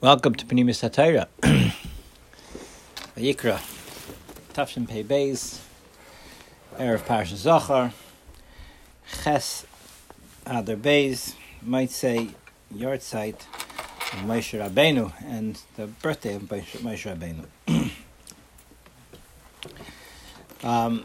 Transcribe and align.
Welcome 0.00 0.36
to 0.36 0.46
Panimis 0.46 0.88
Hatayra. 0.88 1.26
Yikra. 3.16 3.58
Tafshin 4.54 4.88
Pei 4.88 5.02
Beis. 5.02 5.58
Erev 6.78 7.00
Parsha 7.00 7.34
Zachar. 7.34 7.92
Ches 9.24 9.66
Adar 10.46 10.76
Beis. 10.76 11.34
Might 11.62 11.90
say 11.90 12.28
yard 12.72 13.00
Moshe 13.00 14.56
Rabbeinu 14.56 15.12
and 15.26 15.60
the 15.74 15.88
birthday 15.88 16.36
of 16.36 16.42
Moshe 16.42 16.78
Rabbeinu. 16.78 17.46
um, 20.62 21.04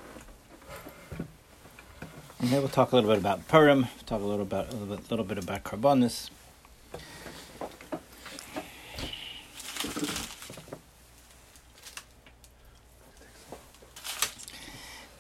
and 1.17 2.49
then 2.49 2.59
we'll 2.59 2.69
talk 2.69 2.91
a 2.91 2.95
little 2.95 3.09
bit 3.09 3.17
about 3.17 3.47
Purim, 3.47 3.87
talk 4.05 4.21
a 4.21 4.23
little 4.23 4.43
about 4.43 4.71
a 4.71 4.75
little 4.75 4.95
bit, 4.95 5.09
little 5.09 5.25
bit 5.25 5.39
about 5.39 5.63
Karbonis. 5.63 6.29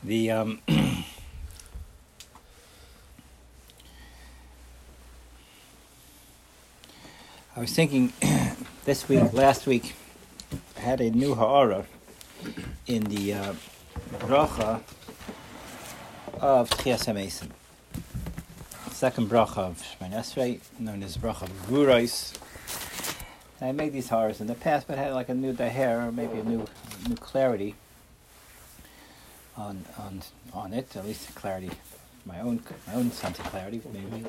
The 0.03 0.31
um, 0.31 0.59
I 0.67 1.05
was 7.55 7.71
thinking 7.71 8.11
this 8.83 9.07
week, 9.07 9.31
last 9.31 9.65
week, 9.65 9.95
I 10.75 10.81
had 10.81 10.99
a 10.99 11.09
new 11.09 11.35
ha'ara 11.35 11.85
in 12.85 13.05
the 13.05 13.33
uh, 13.33 13.53
bracha 14.19 14.81
of 16.41 16.69
Tchias 16.71 17.05
HaMesim. 17.05 17.51
Second 18.91 19.29
bracha 19.29 19.59
of 19.59 19.81
Shemon 19.81 20.11
Esrei, 20.11 20.59
known 20.79 21.01
as 21.01 21.15
bracha 21.15 21.43
of 21.43 21.67
Gurais. 21.67 22.33
I 23.61 23.71
made 23.71 23.93
these 23.93 24.09
ha'aras 24.09 24.41
in 24.41 24.47
the 24.47 24.55
past, 24.55 24.85
but 24.85 24.97
had 24.97 25.13
like 25.13 25.29
a 25.29 25.33
new 25.33 25.53
daher, 25.53 26.05
or 26.05 26.11
maybe 26.11 26.39
a 26.39 26.43
new 26.43 26.65
new 27.07 27.15
clarity 27.15 27.75
on 29.57 29.85
on 29.97 30.21
on 30.53 30.73
it, 30.73 30.95
at 30.95 31.05
least 31.05 31.33
clarity, 31.35 31.71
my 32.25 32.39
own 32.39 32.63
my 32.87 32.95
own 32.95 33.11
sense 33.11 33.39
of 33.39 33.45
clarity, 33.45 33.81
maybe. 33.91 34.25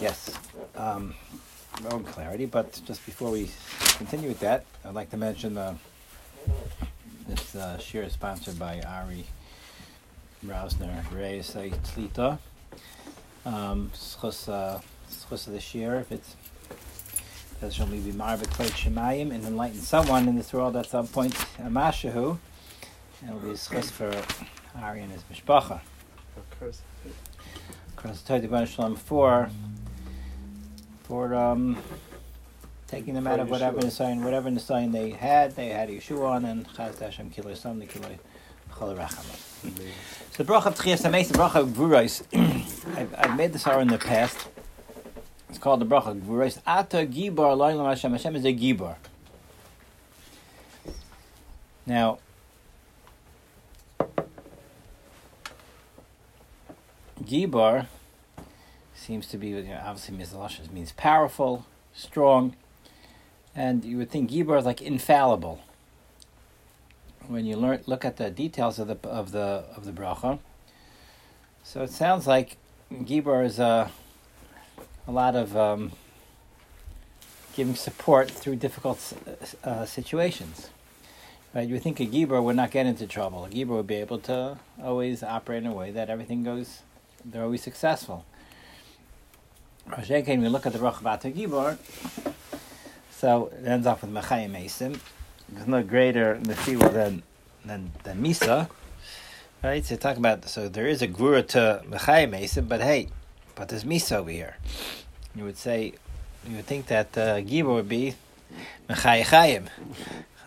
Yes, 0.00 0.38
um, 0.76 1.14
my 1.82 1.90
own 1.90 2.04
clarity. 2.04 2.46
But 2.46 2.80
just 2.84 3.04
before 3.04 3.30
we 3.30 3.50
continue 3.96 4.28
with 4.28 4.40
that, 4.40 4.64
I'd 4.84 4.94
like 4.94 5.10
to 5.10 5.16
mention 5.16 5.56
uh, 5.56 5.76
this 7.28 7.54
uh, 7.54 7.78
shir 7.78 8.02
is 8.02 8.12
sponsored 8.12 8.58
by 8.58 8.80
Ari 8.82 9.26
Rausner 10.46 11.04
Reis 11.12 11.54
Tlita. 11.54 12.38
Um, 13.44 13.90
uh, 14.48 14.80
this 15.46 15.74
year, 15.74 15.96
if 15.96 16.12
it's 16.12 16.36
that 17.60 17.72
shall 17.72 17.86
be 17.86 17.98
kvod 17.98 18.70
shemayim 18.70 19.32
and 19.32 19.44
enlighten 19.44 19.80
someone 19.80 20.28
in 20.28 20.36
this 20.36 20.52
world 20.52 20.76
at 20.76 20.86
some 20.86 21.06
point 21.06 21.34
a 21.58 21.62
mashahu. 21.62 22.38
It 23.22 23.32
will 23.32 23.40
be 23.40 23.50
a 23.50 23.56
for 23.56 24.10
Ari 24.80 25.02
and 25.02 25.12
his 25.12 25.22
mishpacha. 25.24 25.80
Across 27.96 28.22
the 28.22 28.48
Torah 28.48 28.66
Shalom 28.66 28.96
for 28.96 29.50
for 31.02 31.34
um, 31.34 31.76
taking 32.86 33.14
them 33.14 33.26
out 33.26 33.40
of 33.40 33.50
whatever 33.50 33.78
Nisayan, 33.80 34.22
whatever 34.22 34.48
Nisayan 34.48 34.92
they 34.92 35.10
had, 35.10 35.54
they 35.54 35.68
had 35.68 35.90
Yeshua 35.90 36.30
on 36.30 36.44
and 36.46 36.66
Chaz 36.68 36.98
Hashem 36.98 37.30
Kiloi 37.30 37.56
Sam 37.56 37.80
Kiloi 37.82 38.18
Chol. 38.72 38.96
So 40.32 40.42
the 40.42 40.50
bracha 40.50 40.66
of 40.66 40.76
Tchias 40.76 41.02
Hameis, 41.02 41.28
the 41.28 41.38
bracha 41.38 41.56
of 41.56 41.68
Gvurais, 41.70 42.22
I've, 42.96 43.14
I've 43.18 43.36
made 43.36 43.52
this 43.52 43.66
hour 43.66 43.82
in 43.82 43.88
the 43.88 43.98
past. 43.98 44.48
It's 45.50 45.58
called 45.58 45.80
the 45.80 45.84
bracha 45.84 46.18
Gvurais. 46.20 46.60
Ata 46.64 46.98
Gibar 46.98 47.56
Loilam 47.56 47.88
Hashem. 47.88 48.12
Hashem 48.12 48.36
is 48.36 48.44
a 48.44 48.52
Gibar. 48.52 48.94
Now, 51.84 52.20
Gibar 57.20 57.88
seems 58.94 59.26
to 59.26 59.36
be, 59.38 59.48
you 59.48 59.62
know, 59.64 59.82
obviously 59.84 60.16
means 60.72 60.92
powerful, 60.92 61.66
strong, 61.92 62.54
and 63.52 63.84
you 63.84 63.96
would 63.96 64.08
think 64.08 64.30
Gibar 64.30 64.56
is 64.56 64.64
like 64.64 64.80
infallible. 64.80 65.62
When 67.26 67.44
you 67.44 67.56
learn, 67.56 67.82
look 67.86 68.04
at 68.04 68.18
the 68.18 68.30
details 68.30 68.78
of 68.78 68.86
the 68.86 69.08
of 69.08 69.32
the 69.32 69.64
of 69.76 69.84
the 69.84 69.90
bracha, 69.90 70.38
so 71.64 71.82
it 71.82 71.90
sounds 71.90 72.28
like 72.28 72.56
Gibar 72.92 73.44
is 73.44 73.58
a 73.58 73.90
a 75.06 75.12
lot 75.12 75.34
of 75.34 75.56
um, 75.56 75.92
giving 77.54 77.74
support 77.74 78.30
through 78.30 78.56
difficult 78.56 79.12
uh, 79.64 79.84
situations. 79.84 80.70
Right, 81.52 81.68
you 81.68 81.80
think 81.80 81.98
a 81.98 82.06
Gibor 82.06 82.42
would 82.42 82.54
not 82.54 82.70
get 82.70 82.86
into 82.86 83.08
trouble. 83.08 83.44
A 83.44 83.48
Gibor 83.48 83.76
would 83.76 83.86
be 83.86 83.96
able 83.96 84.18
to 84.20 84.58
always 84.80 85.22
operate 85.24 85.64
in 85.64 85.66
a 85.66 85.72
way 85.72 85.90
that 85.90 86.08
everything 86.08 86.44
goes, 86.44 86.82
they're 87.24 87.42
always 87.42 87.62
successful. 87.62 88.24
When 89.84 90.40
we 90.42 90.48
look 90.48 90.66
at 90.66 90.72
the 90.72 90.78
Roch 90.78 91.02
Bata 91.02 91.28
Gibor, 91.28 91.76
so 93.10 93.50
it 93.60 93.66
ends 93.66 93.86
off 93.86 94.02
with 94.02 94.12
Mechayim 94.12 94.52
Mesim. 94.52 95.00
There's 95.48 95.66
no 95.66 95.82
greater 95.82 96.36
nefila 96.36 96.92
than, 96.92 97.22
than, 97.64 97.90
than 98.04 98.22
Misa. 98.22 98.70
Right, 99.62 99.84
so 99.84 99.96
talk 99.96 100.16
about, 100.16 100.48
so 100.48 100.68
there 100.68 100.86
is 100.86 101.02
a 101.02 101.08
Gura 101.08 101.46
to 101.48 101.82
Mechayim 101.88 102.30
Mesim, 102.30 102.68
but 102.68 102.80
hey, 102.80 103.08
but 103.60 103.68
there's 103.68 103.84
Misa 103.84 104.16
over 104.16 104.30
here. 104.30 104.56
You 105.36 105.44
would 105.44 105.58
say, 105.58 105.92
you 106.48 106.56
would 106.56 106.64
think 106.64 106.86
that 106.86 107.18
uh, 107.18 107.42
would 107.44 107.88
be 107.90 108.14
Mechayim 108.88 109.68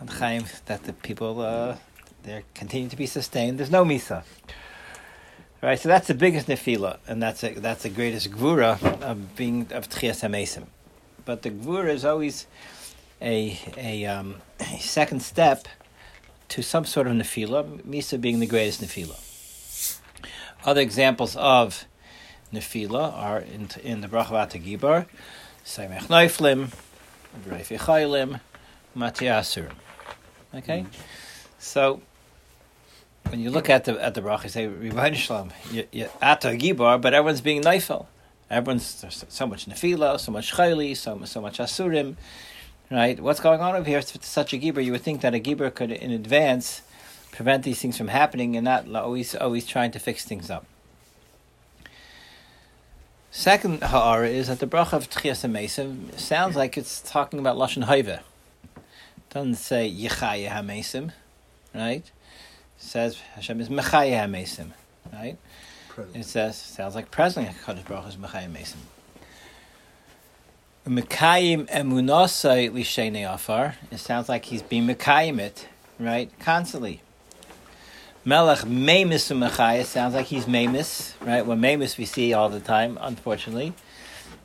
Chaim, 0.08 0.44
that 0.66 0.82
the 0.82 0.92
people 0.92 1.40
uh, 1.40 1.76
they 2.24 2.42
continue 2.54 2.88
to 2.88 2.96
be 2.96 3.06
sustained. 3.06 3.58
There's 3.58 3.70
no 3.70 3.84
misa, 3.84 4.24
right? 5.62 5.78
So 5.78 5.88
that's 5.88 6.08
the 6.08 6.14
biggest 6.14 6.48
nefila, 6.48 6.98
and 7.06 7.22
that's 7.22 7.44
a, 7.44 7.50
that's 7.54 7.84
the 7.84 7.88
greatest 7.88 8.32
gvura 8.32 8.82
of 9.00 9.36
being 9.36 9.68
of 9.70 9.88
tchias 9.88 10.28
hamesim. 10.28 10.66
But 11.24 11.42
the 11.42 11.50
gvura 11.52 11.90
is 11.90 12.04
always 12.04 12.48
a 13.22 13.56
a, 13.76 14.06
um, 14.06 14.42
a 14.58 14.80
second 14.80 15.22
step 15.22 15.68
to 16.48 16.62
some 16.62 16.84
sort 16.84 17.06
of 17.06 17.12
nefila. 17.12 17.80
Misa 17.82 18.20
being 18.20 18.40
the 18.40 18.46
greatest 18.46 18.82
nefila. 18.82 20.00
Other 20.64 20.80
examples 20.80 21.36
of 21.36 21.84
nefila 22.54 23.12
are 23.12 23.40
in 23.40 23.68
in 23.82 24.00
the 24.00 24.08
brachavat 24.08 24.52
gibar, 24.62 25.06
Saimech 25.64 26.06
Neiflim, 26.06 26.72
Reifi 27.46 27.78
Chaylim, 27.78 28.40
Matiasurim. 28.96 29.72
Okay, 30.54 30.80
mm-hmm. 30.80 30.90
so 31.58 32.00
when 33.30 33.40
you 33.40 33.50
look 33.50 33.70
at 33.70 33.84
the 33.84 34.02
at 34.02 34.14
the 34.14 34.22
bracha, 34.22 34.44
you 34.44 34.48
say 34.50 34.66
Rebbeinu 34.66 35.14
Shalom, 35.14 35.50
Ata 36.22 36.48
Gibar, 36.48 37.00
but 37.00 37.14
everyone's 37.14 37.40
being 37.40 37.62
neifel. 37.62 38.06
Everyone's 38.50 39.00
there's 39.00 39.24
so 39.28 39.46
much 39.46 39.66
nefila, 39.66 40.20
so 40.20 40.30
much 40.30 40.52
chayli, 40.52 40.96
so 40.96 41.18
so 41.24 41.40
much 41.40 41.58
asurim, 41.58 42.16
right? 42.90 43.18
What's 43.18 43.40
going 43.40 43.60
on 43.60 43.74
over 43.74 43.88
here? 43.88 43.98
It's 43.98 44.28
such 44.28 44.52
a 44.52 44.58
gibar. 44.58 44.84
You 44.84 44.92
would 44.92 45.02
think 45.02 45.22
that 45.22 45.34
a 45.34 45.40
gibar 45.40 45.74
could, 45.74 45.90
in 45.90 46.10
advance, 46.10 46.82
prevent 47.32 47.64
these 47.64 47.80
things 47.80 47.96
from 47.96 48.08
happening, 48.08 48.56
and 48.56 48.64
not 48.64 48.86
always 48.94 49.34
always 49.34 49.66
trying 49.66 49.90
to 49.92 49.98
fix 49.98 50.24
things 50.24 50.50
up. 50.50 50.66
Second 53.36 53.82
ha'ara 53.82 54.28
is 54.28 54.46
that 54.46 54.60
the 54.60 54.66
bracha 54.66 54.92
of 54.92 55.10
Tchias 55.10 55.44
HaMesim 55.44 56.16
sounds 56.16 56.54
like 56.54 56.78
it's 56.78 57.00
talking 57.00 57.40
about 57.40 57.56
Lashon 57.56 57.84
Haiva 57.84 58.20
doesn't 59.28 59.56
say 59.56 59.92
Yechaya 59.92 60.50
HaMesim, 60.50 61.10
right? 61.74 62.04
It 62.04 62.12
says 62.76 63.18
Hashem 63.34 63.60
is 63.60 63.68
Mechaya 63.68 64.24
HaMesim, 64.24 64.68
right? 65.12 65.36
Present. 65.88 66.16
It 66.16 66.24
says, 66.26 66.56
sounds 66.56 66.94
like 66.94 67.10
presently 67.10 67.52
HaKadosh 67.52 67.84
Baruch 67.84 68.06
is 68.06 68.16
Mechaya 68.16 68.48
HaMesim. 68.48 68.76
Mekayim 70.86 71.68
emunasai 71.68 72.70
lishenei 72.70 73.28
afar. 73.28 73.74
It 73.90 73.98
sounds 73.98 74.28
like 74.28 74.44
he's 74.44 74.62
being 74.62 74.86
mekayim 74.86 75.40
it, 75.40 75.66
right? 75.98 76.30
Constantly. 76.38 77.02
Melech 78.26 78.64
memis 78.64 79.30
umechaya 79.30 79.84
sounds 79.84 80.14
like 80.14 80.24
he's 80.26 80.48
memis, 80.48 81.14
right? 81.20 81.44
Well, 81.44 81.58
memis 81.58 81.98
we 81.98 82.06
see 82.06 82.32
all 82.32 82.48
the 82.48 82.58
time, 82.58 82.96
unfortunately. 82.98 83.74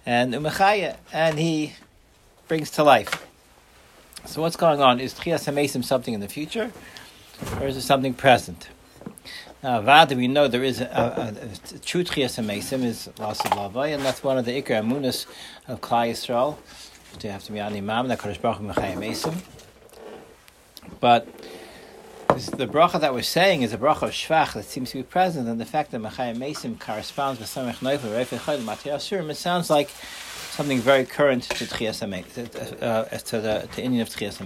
And 0.06 0.34
umechaya, 0.34 0.98
and 1.14 1.40
he 1.40 1.76
brings 2.50 2.72
to 2.72 2.84
life. 2.84 3.26
So 4.26 4.42
what's 4.42 4.58
going 4.58 4.82
on? 4.82 5.00
Is 5.00 5.14
Tchias 5.14 5.50
HaMesim 5.50 5.86
something 5.86 6.14
in 6.14 6.20
the 6.20 6.28
future, 6.28 6.74
or 7.62 7.68
is 7.68 7.78
it 7.78 7.84
something 7.84 8.14
present? 8.14 8.68
Now, 9.64 9.80
Vada, 9.80 10.14
we 10.14 10.28
know 10.28 10.50
there 10.50 10.64
is 10.64 10.82
a, 10.82 10.86
a, 10.86 11.76
a 11.76 11.80
true 11.80 12.04
Tchias 12.04 12.38
HaMesim 12.38 12.84
is 12.84 13.08
Lavai, 13.16 13.94
and 13.94 14.04
that's 14.04 14.22
one 14.22 14.38
of 14.38 14.44
the 14.44 14.62
Iker 14.62 14.82
Amunas 14.82 15.26
of 15.70 15.80
Klai 15.80 16.12
Yisrael. 16.12 16.58
You 17.24 17.30
have 17.30 17.46
to 17.46 17.54
be 17.54 17.62
on 17.62 17.74
Imam, 17.74 18.10
that 18.10 18.20
Kodesh 18.20 18.42
Baruch 18.42 18.58
Hu 18.58 19.32
But 21.00 21.28
the 22.48 22.68
bracha 22.68 23.00
that 23.02 23.14
we're 23.14 23.22
saying 23.22 23.62
is 23.64 23.74
a 23.74 23.78
bracha 23.78 24.04
of 24.04 24.12
Shvach 24.12 24.54
that 24.54 24.66
seems 24.66 24.92
to 24.92 24.98
be 24.98 25.04
present, 25.04 25.48
and 25.48 25.60
the 25.60 25.66
fact 25.66 25.92
that 25.92 26.02
Mechayim 26.02 26.38
Mesim 26.38 26.80
corresponds 26.80 27.40
with 27.40 27.50
Samech 27.50 27.76
Reifei 27.78 28.38
Chayil, 28.38 28.60
Matei 28.60 28.94
Asurim, 28.94 29.30
it 29.30 29.36
sounds 29.36 29.70
like 29.70 29.90
something 29.90 30.80
very 30.80 31.06
current 31.06 31.44
to 31.44 31.66
Tchias 31.66 32.02
uh, 32.82 33.04
to 33.18 33.42
the 33.42 33.68
to 33.74 33.82
Indian 33.82 34.02
of 34.02 34.10
Tchias 34.10 34.40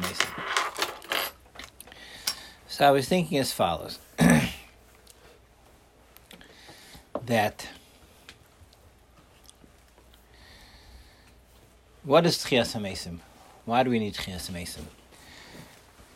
So 2.68 2.88
I 2.88 2.92
was 2.92 3.08
thinking 3.08 3.38
as 3.38 3.52
follows 3.52 4.00
that 7.26 7.68
what 12.04 12.26
is 12.26 12.38
Tchias 12.38 12.76
HaMesim? 12.80 13.20
Why 13.66 13.84
do 13.84 13.90
we 13.90 14.00
need 14.00 14.14
Tchias 14.14 14.50
HaMesim? 14.50 14.86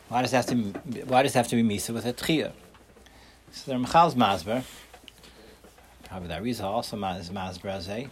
Why 0.09 0.21
does 0.21 0.33
it 0.33 0.37
have 0.37 0.45
to 0.47 0.55
why 1.05 1.23
does 1.23 1.35
it 1.35 1.37
have 1.37 1.47
to 1.49 1.55
be 1.55 1.63
Misa 1.63 1.93
with 1.93 2.05
a 2.05 2.13
Tchia? 2.13 2.53
So 3.51 3.71
the 3.71 3.77
Michal's 3.77 4.15
Masber, 4.15 4.63
probably 6.05 6.27
that 6.29 6.43
reason 6.43 6.65
also 6.65 6.97
is 6.97 7.29
Masber 7.29 8.09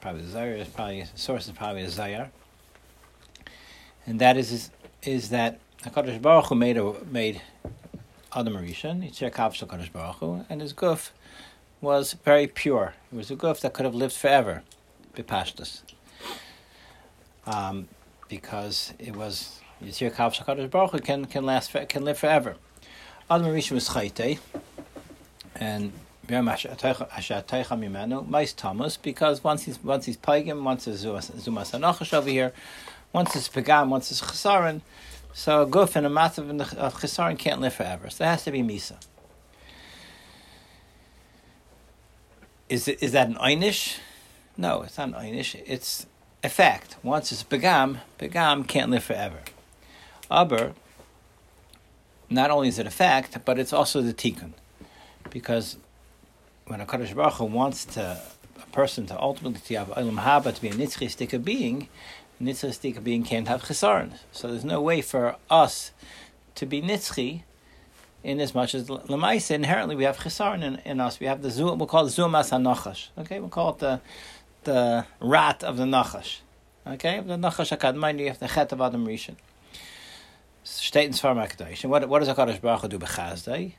probably 0.00 0.22
the 0.22 0.38
Zayar 0.38 0.58
is 0.58 0.68
probably 0.68 1.04
source 1.14 1.46
is 1.46 1.52
probably 1.52 1.82
a 1.82 1.88
Zayar. 1.88 2.30
And 4.06 4.20
that 4.20 4.36
is 4.36 4.70
is, 5.02 5.30
that 5.30 5.60
HaKadosh 5.82 6.20
Baruch 6.20 6.46
Hu 6.46 6.54
made 6.54 6.76
a, 6.76 6.94
made 7.04 7.40
Adam 8.34 8.54
Rishon, 8.54 9.08
Yitzhak 9.08 9.32
Kav 9.32 9.66
HaKadosh 9.66 9.92
Baruch 9.92 10.16
Hu, 10.16 10.44
and 10.48 10.60
his 10.60 10.72
guf 10.72 11.10
was 11.80 12.14
very 12.24 12.46
pure. 12.46 12.94
It 13.12 13.16
was 13.16 13.30
a 13.30 13.36
guf 13.36 13.60
that 13.60 13.72
could 13.72 13.84
have 13.84 13.94
lived 13.94 14.14
forever, 14.14 14.62
Bipashtas. 15.14 15.82
Um, 17.46 17.88
because 18.28 18.92
it 18.98 19.16
was 19.16 19.60
Yitzhak 19.82 20.12
Kav 20.12 20.44
HaKadosh 20.44 20.70
Baruch 20.70 21.04
can, 21.04 21.24
can 21.24 21.44
last, 21.44 21.74
can 21.88 22.04
live 22.04 22.18
forever. 22.18 22.56
Adam 23.30 23.46
Rishon 23.46 23.72
was 23.72 23.88
Chayte, 23.88 24.38
and 25.54 25.92
mais 26.30 28.52
Thomas, 28.52 28.96
because 28.96 29.42
once 29.42 29.64
he's 29.64 29.82
once 29.82 30.06
he's 30.06 30.16
pagan, 30.16 30.62
once 30.62 30.86
it's 30.86 31.04
zumas 31.04 31.72
anachash 31.72 32.12
over 32.12 32.28
here, 32.28 32.52
once 33.12 33.34
it's 33.34 33.48
pagam, 33.48 33.88
once 33.88 34.10
it's 34.10 34.20
chesaron, 34.20 34.82
so 35.32 35.62
a 35.62 35.66
guf 35.66 35.96
and 35.96 36.06
a 36.06 36.10
matzav 36.10 36.76
of 36.76 36.94
chesaron 36.94 37.38
can't 37.38 37.60
live 37.60 37.74
forever. 37.74 38.10
So 38.10 38.24
there 38.24 38.30
has 38.30 38.44
to 38.44 38.52
be 38.52 38.62
misa. 38.62 38.96
Is 42.68 42.86
it 42.86 43.02
is 43.02 43.12
that 43.12 43.26
an 43.26 43.34
einish? 43.34 43.98
No, 44.56 44.82
it's 44.82 44.98
not 44.98 45.08
an 45.08 45.14
einish. 45.14 45.60
It's 45.66 46.06
a 46.44 46.48
fact. 46.48 46.96
Once 47.02 47.32
it's 47.32 47.42
pagam, 47.42 47.98
pagam 48.18 48.68
can't 48.68 48.90
live 48.90 49.02
forever. 49.02 49.40
Aber, 50.30 50.74
not 52.28 52.50
only 52.50 52.68
is 52.68 52.78
it 52.78 52.86
a 52.86 52.90
fact, 52.90 53.38
but 53.44 53.58
it's 53.58 53.72
also 53.72 54.00
the 54.00 54.14
tikkun, 54.14 54.52
because 55.30 55.76
when 56.66 56.80
a 56.80 56.86
Kaddish 56.86 57.12
Baruch 57.14 57.34
Hu 57.34 57.46
wants 57.46 57.84
to 57.86 58.20
a 58.62 58.66
person 58.72 59.06
to 59.06 59.20
ultimately 59.20 59.60
to 59.60 59.74
have 59.74 59.88
Olam 59.88 60.22
Haba 60.22 60.54
to 60.54 60.60
be 60.60 60.68
a 60.68 60.72
nitzchistika 60.72 61.42
being, 61.42 61.88
nitzchistika 62.40 63.02
being 63.02 63.24
can't 63.24 63.48
have 63.48 63.62
chesaron. 63.62 64.12
So 64.32 64.48
there's 64.48 64.64
no 64.64 64.80
way 64.80 65.00
for 65.02 65.36
us 65.50 65.90
to 66.54 66.66
be 66.66 66.80
nitzchi 66.80 67.42
in 68.22 68.38
as 68.38 68.54
much 68.54 68.74
as 68.74 68.84
lemaisa 68.86 69.52
inherently 69.52 69.96
we 69.96 70.04
have 70.04 70.18
chesaron 70.18 70.62
in, 70.62 70.76
in, 70.84 71.00
us. 71.00 71.18
We 71.18 71.26
have 71.26 71.42
the 71.42 71.50
zoom. 71.50 71.78
We'll 71.78 71.88
call 71.88 72.06
it 72.06 72.10
zumas 72.10 72.50
hanachash. 72.50 73.08
Okay, 73.18 73.40
we'll 73.40 73.48
call 73.48 73.70
it 73.70 73.78
the 73.78 74.00
the 74.64 75.06
rat 75.20 75.64
of 75.64 75.76
the 75.76 75.84
nachash. 75.84 76.38
Okay, 76.86 77.20
the 77.20 77.36
nachash 77.36 77.76
akadmai. 77.76 78.18
You 78.20 78.28
have 78.28 78.38
the 78.38 78.48
chet 78.48 78.72
of 78.72 78.80
Adam 78.80 79.06
Rishon. 79.06 79.36
State 80.62 81.06
in 81.06 81.12
Svarmakdash. 81.12 81.82
And 81.82 81.90
what 81.90 82.08
what 82.08 82.20
does 82.20 82.28
a 82.28 82.34
Kaddish 82.34 82.58
Baruch 82.58 82.82
Hu 82.82 82.88
do? 82.88 82.98
Bechazdai. 82.98 83.72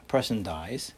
A 0.00 0.04
person 0.04 0.42
dies 0.42 0.92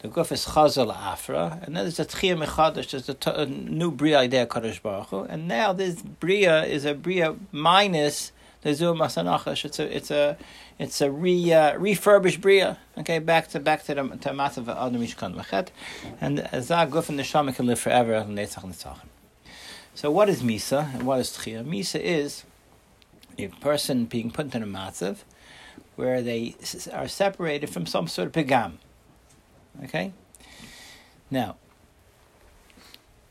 the 0.00 0.08
guf 0.08 0.30
is 0.30 0.46
chazal 0.46 0.94
afra, 0.94 1.60
and 1.62 1.76
then 1.76 1.84
there's 1.84 1.98
a 1.98 2.04
tchiyah 2.04 2.44
mechadash, 2.44 2.90
there's 2.90 3.08
a, 3.08 3.14
t- 3.14 3.30
a 3.34 3.46
new 3.46 3.90
bria 3.90 4.18
idea 4.18 4.46
Kadosh 4.46 4.80
Baruch 4.80 5.08
Hu, 5.08 5.22
and 5.22 5.48
now 5.48 5.72
this 5.72 6.02
bria 6.02 6.64
is 6.64 6.84
a 6.84 6.94
bria 6.94 7.34
minus 7.50 8.30
the 8.62 8.74
zu 8.74 8.94
masanachash. 8.94 9.64
It's 9.64 9.78
a 9.80 9.96
it's 9.96 10.10
a 10.12 10.36
it's 10.78 11.00
a 11.00 11.10
re 11.10 11.52
uh, 11.52 11.76
refurbished 11.78 12.40
bria. 12.40 12.78
Okay, 12.96 13.18
back 13.18 13.48
to 13.48 13.60
back 13.60 13.84
to 13.84 13.94
the 13.94 14.02
to 14.02 14.30
matzav 14.30 14.68
adam 14.68 15.02
mishkan 15.02 15.34
v'chet, 15.34 15.68
and 16.20 16.48
zah 16.62 16.86
guf 16.86 17.08
and 17.08 17.18
the 17.18 17.24
shama 17.24 17.52
can 17.52 17.66
live 17.66 17.80
forever 17.80 18.24
netzach 18.28 18.64
netzachim. 18.64 19.08
So 19.96 20.12
what 20.12 20.28
is 20.28 20.42
misa 20.42 20.94
and 20.94 21.02
what 21.04 21.18
is 21.18 21.30
tchiyah? 21.30 21.64
Misa 21.66 22.00
is 22.00 22.44
a 23.38 23.48
person 23.48 24.04
being 24.04 24.30
put 24.30 24.54
in 24.54 24.62
a 24.62 24.66
matzav 24.66 25.18
where 25.96 26.22
they 26.22 26.56
are 26.92 27.08
separated 27.08 27.68
from 27.70 27.86
some 27.86 28.08
sort 28.08 28.26
of 28.26 28.32
pigam. 28.32 28.74
Okay? 29.84 30.12
Now, 31.30 31.56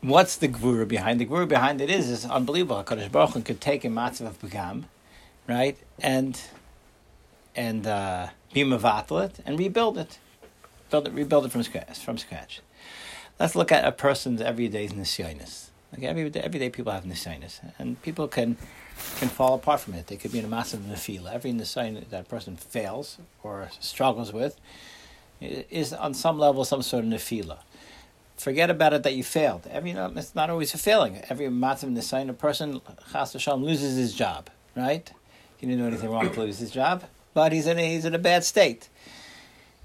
what's 0.01 0.35
the 0.37 0.47
gvura 0.47 0.87
behind? 0.87 1.19
The 1.19 1.25
gvura 1.25 1.47
behind 1.47 1.81
it 1.81 1.89
is 1.89 2.09
is 2.09 2.25
unbelievable. 2.25 2.83
HaKadosh 2.83 3.11
Baruch 3.11 3.31
Hu 3.31 3.41
could 3.41 3.61
take 3.61 3.83
a 3.83 3.89
matzav 3.89 4.27
of 4.27 4.39
Begam, 4.41 4.85
right, 5.47 5.77
and 5.99 6.39
and 7.55 7.87
uh, 7.87 8.27
be 8.53 8.63
mavatl 8.63 9.31
and 9.45 9.57
rebuild 9.57 9.97
it. 9.97 10.19
Build 10.89 11.07
it, 11.07 11.13
rebuild 11.13 11.45
it 11.45 11.51
from 11.51 11.63
scratch. 11.63 11.99
From 11.99 12.17
scratch. 12.17 12.61
Let's 13.39 13.55
look 13.55 13.71
at 13.71 13.85
a 13.85 13.91
person's 13.91 14.41
everyday 14.41 14.87
nisyonis. 14.87 15.69
Okay, 15.93 16.05
every 16.05 16.29
day, 16.29 16.41
every 16.41 16.59
day 16.59 16.69
people 16.69 16.91
have 16.91 17.05
nisyonis, 17.05 17.59
and 17.79 18.01
people 18.01 18.27
can 18.27 18.57
can 19.17 19.29
fall 19.29 19.53
apart 19.55 19.79
from 19.79 19.93
it. 19.93 20.07
They 20.07 20.17
could 20.17 20.31
be 20.31 20.39
in 20.39 20.45
a 20.45 20.49
massive 20.49 20.81
nefila. 20.81 21.33
Every 21.33 21.51
nisyon 21.51 22.09
that 22.09 22.21
a 22.21 22.23
person 22.23 22.57
fails 22.57 23.17
or 23.41 23.69
struggles 23.79 24.33
with 24.33 24.59
is 25.39 25.93
on 25.93 26.13
some 26.13 26.37
level 26.39 26.65
some 26.65 26.81
sort 26.81 27.05
of 27.05 27.09
nefila. 27.09 27.59
Forget 28.35 28.69
about 28.69 28.93
it 28.93 29.03
that 29.03 29.15
you 29.15 29.23
failed. 29.23 29.65
Every 29.71 29.91
it's 29.91 30.35
not 30.35 30.49
always 30.49 30.73
a 30.73 30.77
failing. 30.77 31.21
Every 31.29 31.47
matzim 31.47 31.95
nisayin, 31.95 32.29
a 32.29 32.33
person 32.33 32.81
chas 33.11 33.33
v'shalom 33.33 33.63
loses 33.63 33.95
his 33.95 34.13
job. 34.13 34.49
Right? 34.75 35.09
He 35.57 35.67
didn't 35.67 35.81
do 35.81 35.87
anything 35.87 36.09
wrong 36.11 36.29
to 36.31 36.39
lose 36.39 36.59
his 36.59 36.69
job, 36.69 37.03
but 37.33 37.51
he's 37.51 37.65
in 37.65 37.79
a, 37.79 37.93
he's 37.93 38.05
in 38.05 38.13
a 38.13 38.19
bad 38.19 38.43
state. 38.43 38.89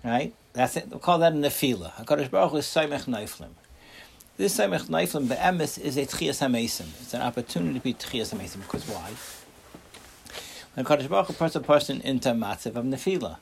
Right? 0.04 0.34
That's 0.52 0.76
it. 0.76 0.88
We 0.90 0.98
call 0.98 1.18
that 1.18 1.32
a 1.32 1.36
nefila. 1.36 1.92
Hakadosh 1.92 2.30
Baruch 2.30 2.50
Hu 2.50 2.56
is 2.58 2.66
neiflim. 2.66 3.50
This 4.38 4.56
saimech 4.56 4.88
neiflim 4.88 5.28
be'emes 5.28 5.76
is 5.76 5.98
a 5.98 6.06
tchias 6.06 6.40
hamesim. 6.40 6.86
It's 7.02 7.12
an 7.12 7.20
opportunity 7.20 7.74
to 7.74 7.84
be 7.84 7.92
tchias 7.92 8.34
hamesim. 8.34 8.62
Because 8.62 8.88
why? 8.88 9.10
When 10.72 10.86
Hakadosh 10.86 11.06
Baruch 11.10 11.26
Hu 11.26 11.32
puts 11.34 11.54
a 11.54 11.60
person 11.60 12.00
into 12.00 12.30
a 12.30 12.32
matzav 12.32 12.76
of 12.76 12.86
nefila. 12.86 13.36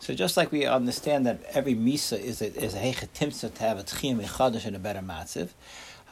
So 0.00 0.14
just 0.14 0.36
like 0.36 0.50
we 0.50 0.66
understand 0.66 1.26
that 1.26 1.44
every 1.52 1.76
misa 1.76 2.18
is 2.18 2.42
a 2.42 2.52
is 2.60 2.74
a 2.74 2.78
hechetimsa 2.78 3.54
to 3.54 3.62
have 3.62 3.78
a 3.78 3.84
tchiyim 3.84 4.20
echadash 4.20 4.66
and 4.66 4.74
a 4.74 4.80
better 4.80 4.98
matziv, 4.98 5.50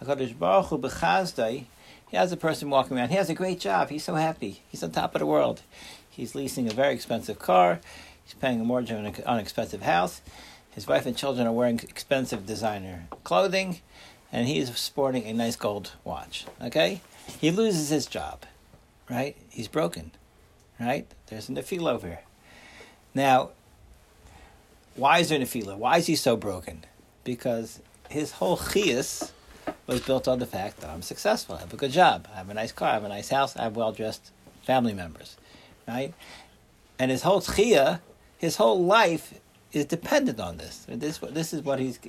Hakadosh 0.01 0.39
Baruch 0.39 0.67
Hu 0.67 0.79
bechazdai. 0.79 1.65
He 2.09 2.17
has 2.17 2.31
a 2.31 2.37
person 2.37 2.71
walking 2.71 2.97
around. 2.97 3.09
He 3.09 3.17
has 3.17 3.29
a 3.29 3.35
great 3.35 3.59
job. 3.59 3.91
He's 3.91 4.05
so 4.05 4.15
happy. 4.15 4.63
He's 4.69 4.85
on 4.85 4.93
top 4.93 5.17
of 5.17 5.19
the 5.19 5.27
world. 5.27 5.63
He's 6.09 6.37
leasing 6.37 6.69
a 6.69 6.73
very 6.73 6.95
expensive 6.95 7.41
car. 7.41 7.81
He's 8.23 8.35
paying 8.35 8.61
a 8.61 8.65
mortgage 8.65 8.93
on 8.93 9.07
an 9.07 9.39
expensive 9.41 9.83
house. 9.83 10.23
His 10.71 10.89
wife 10.89 11.07
and 11.07 11.17
children 11.17 11.47
are 11.47 11.53
wearing 11.53 11.79
expensive 11.79 12.47
designer 12.47 13.07
clothing, 13.23 13.81
and 14.35 14.49
he's 14.49 14.77
sporting 14.77 15.25
a 15.27 15.33
nice 15.33 15.55
gold 15.55 15.93
watch. 16.03 16.45
Okay, 16.61 17.01
he 17.41 17.53
loses 17.53 17.89
his 17.89 18.05
job, 18.05 18.45
right? 19.09 19.37
He's 19.49 19.69
broken, 19.69 20.11
right? 20.79 21.07
There's 21.29 21.49
a 21.49 21.53
nefil 21.53 21.89
over 21.89 22.09
here. 22.09 22.23
Now, 23.15 23.51
why 24.97 25.21
is 25.21 25.29
there 25.29 25.39
nefila? 25.39 25.77
Why 25.77 25.99
is 25.99 26.07
he 26.07 26.17
so 26.17 26.37
broken? 26.37 26.85
Because 27.23 27.81
his 28.11 28.33
whole 28.33 28.57
chias 28.57 29.31
was 29.87 30.01
built 30.01 30.27
on 30.27 30.41
the 30.41 30.47
fact 30.47 30.81
that 30.81 30.91
I'm 30.91 31.03
successful, 31.03 31.55
I 31.55 31.61
have 31.61 31.73
a 31.73 31.77
good 31.77 31.93
job, 31.93 32.27
I 32.33 32.39
have 32.39 32.51
a 32.51 32.55
nice 32.55 32.73
car, 32.73 32.89
I 32.89 32.95
have 32.95 33.05
a 33.05 33.09
nice 33.09 33.29
house, 33.29 33.57
I 33.57 33.63
have 33.63 33.77
well 33.77 33.93
dressed 33.93 34.33
family 34.65 34.95
members, 34.95 35.37
right? 35.87 36.13
And 36.99 37.13
his 37.13 37.23
whole 37.23 37.41
chia, 37.41 38.03
his 38.37 38.57
whole 38.57 38.85
life 38.85 39.35
is 39.73 39.85
dependent 39.85 40.41
on 40.41 40.57
this. 40.57 40.87
This 40.89 41.19
this 41.19 41.55
is 41.55 41.63
what 41.63 41.79
he's. 41.79 42.01